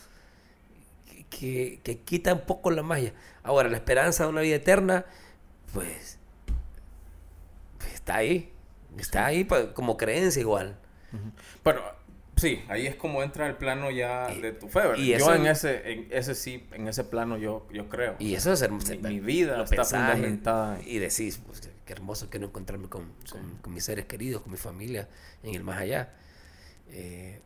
que, 1.29 1.79
que 1.83 1.99
quita 1.99 2.33
un 2.33 2.41
poco 2.41 2.71
la 2.71 2.83
magia. 2.83 3.13
Ahora, 3.43 3.69
la 3.69 3.77
esperanza 3.77 4.23
de 4.23 4.29
una 4.29 4.41
vida 4.41 4.55
eterna, 4.55 5.05
pues, 5.73 6.19
pues, 7.79 7.93
está 7.93 8.17
ahí. 8.17 8.51
Está 8.97 9.25
ahí 9.25 9.43
pues, 9.43 9.67
como 9.73 9.97
creencia 9.97 10.39
igual. 10.39 10.77
Pero 11.63 11.81
sí, 12.35 12.63
ahí 12.69 12.85
es 12.87 12.95
como 12.95 13.23
entra 13.23 13.47
el 13.47 13.55
plano 13.55 13.89
ya 13.89 14.31
Y- 14.35 14.41
de 14.41 14.51
tu 14.53 14.67
fe. 14.69 14.79
¿verdad? 14.81 14.97
y 14.97 15.17
yo 15.17 15.33
en 15.33 15.47
ese, 15.47 15.91
en 15.91 16.07
ese 16.11 16.35
sí, 16.35 16.67
en 16.71 16.87
ese 16.87 17.03
plano 17.03 17.37
yo, 17.37 17.67
yo 17.73 17.89
creo. 17.89 18.15
Y 18.19 18.35
eso 18.35 18.53
es 18.53 18.61
hermoso. 18.61 18.93
Mi- 18.93 18.97
mi 18.99 19.19
vida 19.19 19.57
Lo 19.57 19.63
está 19.63 19.81
y- 19.81 19.85
fundamentada 19.85 20.79
en- 20.79 20.87
Y 20.87 20.99
decís, 20.99 21.39
pues, 21.45 21.61
qué- 21.85 21.93
hermoso 21.93 22.29
que 22.29 22.37
no 22.39 22.47
encontrarme 22.47 22.87
con, 22.89 23.11
con- 23.31 23.57
con 23.61 23.73
mis 23.73 23.83
seres 23.83 24.05
queridos, 24.05 24.41
con 24.43 24.51
mi 24.51 24.57
familia, 24.57 25.07
en 25.43 25.55
el 25.55 25.63
más 25.63 25.79
allá. 25.79 26.13
Eh, 26.89 27.41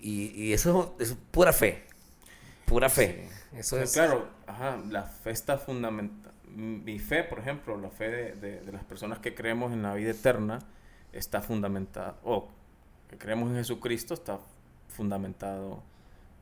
y, 0.00 0.30
y 0.34 0.52
eso 0.52 0.96
es 0.98 1.16
pura 1.30 1.52
fe. 1.52 1.84
pura 2.66 2.88
fe. 2.88 3.28
Eso 3.56 3.80
es... 3.80 3.92
Claro, 3.92 4.28
ajá, 4.46 4.78
la 4.88 5.04
fe 5.04 5.30
está 5.30 5.58
fundamental. 5.58 6.32
Mi 6.46 6.98
fe, 6.98 7.24
por 7.24 7.38
ejemplo, 7.38 7.76
la 7.76 7.90
fe 7.90 8.08
de, 8.08 8.60
de, 8.60 8.72
las 8.72 8.84
personas 8.84 9.18
que 9.18 9.34
creemos 9.34 9.72
en 9.72 9.82
la 9.82 9.94
vida 9.94 10.10
eterna 10.10 10.60
está 11.12 11.40
fundamentada, 11.40 12.16
o 12.24 12.48
que 13.08 13.16
creemos 13.18 13.50
en 13.50 13.56
Jesucristo 13.56 14.14
está 14.14 14.40
fundamentado 14.88 15.82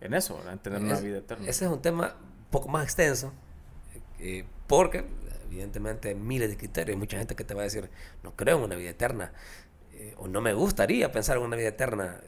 en 0.00 0.14
eso, 0.14 0.40
en 0.50 0.58
tener 0.58 0.80
una 0.80 1.00
vida 1.00 1.18
eterna. 1.18 1.48
Ese 1.48 1.64
es 1.64 1.70
un 1.70 1.82
tema 1.82 2.16
un 2.18 2.50
poco 2.50 2.68
más 2.68 2.84
extenso, 2.84 3.32
eh, 4.18 4.44
porque 4.66 5.04
evidentemente 5.46 6.08
hay 6.08 6.14
miles 6.14 6.50
de 6.50 6.56
criterios. 6.56 6.94
Hay 6.94 6.98
mucha 6.98 7.18
gente 7.18 7.34
que 7.34 7.44
te 7.44 7.54
va 7.54 7.62
a 7.62 7.64
decir, 7.64 7.88
no 8.22 8.34
creo 8.36 8.58
en 8.58 8.64
una 8.64 8.76
vida 8.76 8.90
eterna, 8.90 9.32
eh, 9.92 10.14
o 10.18 10.28
no 10.28 10.40
me 10.40 10.52
gustaría 10.54 11.10
pensar 11.12 11.36
en 11.36 11.42
una 11.42 11.56
vida 11.56 11.68
eterna. 11.68 12.20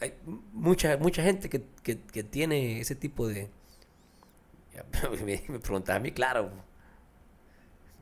Hay 0.00 0.14
mucha, 0.52 0.96
mucha 0.96 1.22
gente 1.22 1.48
que, 1.48 1.62
que, 1.82 2.00
que 2.00 2.22
tiene 2.22 2.80
ese 2.80 2.94
tipo 2.94 3.26
de... 3.26 3.50
me, 5.24 5.38
preguntas 5.58 5.96
a 5.96 5.98
mí, 5.98 6.12
claro. 6.12 6.50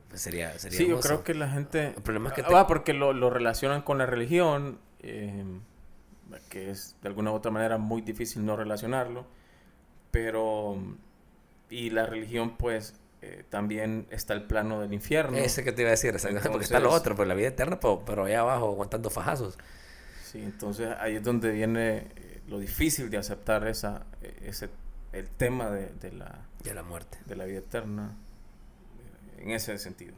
Pues 0.09 0.21
sería, 0.21 0.57
sería 0.59 0.77
sí, 0.77 0.87
yo 0.87 0.99
creo 0.99 1.23
que 1.23 1.33
la 1.33 1.49
gente... 1.49 1.87
El 1.87 2.03
problema 2.03 2.29
es 2.29 2.35
que... 2.35 2.43
Ah, 2.53 2.67
porque 2.67 2.93
lo, 2.93 3.13
lo, 3.13 3.29
relacionan 3.29 3.81
con 3.81 3.97
la 3.97 4.05
religión, 4.05 4.79
eh, 4.99 5.43
que 6.49 6.69
es 6.69 6.95
de 7.01 7.07
alguna 7.09 7.31
u 7.31 7.35
otra 7.35 7.51
manera 7.51 7.77
muy 7.77 8.01
difícil 8.01 8.45
no 8.45 8.55
relacionarlo, 8.55 9.25
pero... 10.11 10.77
Y 11.69 11.89
la 11.89 12.05
religión 12.05 12.55
pues 12.55 12.95
eh, 13.21 13.43
también 13.49 14.07
está 14.11 14.33
el 14.35 14.43
plano 14.43 14.79
del 14.79 14.93
infierno. 14.93 15.37
Ese 15.37 15.63
que 15.63 15.71
te 15.71 15.81
iba 15.81 15.89
a 15.89 15.91
decir, 15.91 16.15
porque 16.51 16.63
está 16.63 16.79
lo 16.79 16.91
otro, 16.91 17.15
pues 17.15 17.27
la 17.27 17.33
vida 17.33 17.47
eterna, 17.47 17.79
pero, 17.79 18.03
pero 18.05 18.25
allá 18.25 18.41
abajo 18.41 18.67
aguantando 18.67 19.09
fajazos. 19.09 19.57
Sí, 20.31 20.39
entonces 20.39 20.89
ahí 20.99 21.15
es 21.15 21.23
donde 21.23 21.51
viene 21.51 22.07
eh, 22.17 22.41
lo 22.47 22.59
difícil 22.59 23.09
de 23.09 23.17
aceptar 23.17 23.65
esa, 23.65 24.07
eh, 24.21 24.37
ese, 24.47 24.69
el 25.13 25.29
tema 25.29 25.69
de, 25.69 25.89
de, 26.01 26.11
la, 26.11 26.45
de 26.61 26.73
la 26.73 26.83
muerte. 26.83 27.17
De 27.25 27.37
la 27.37 27.45
vida 27.45 27.59
eterna, 27.59 28.13
en 29.37 29.51
ese 29.51 29.77
sentido. 29.77 30.15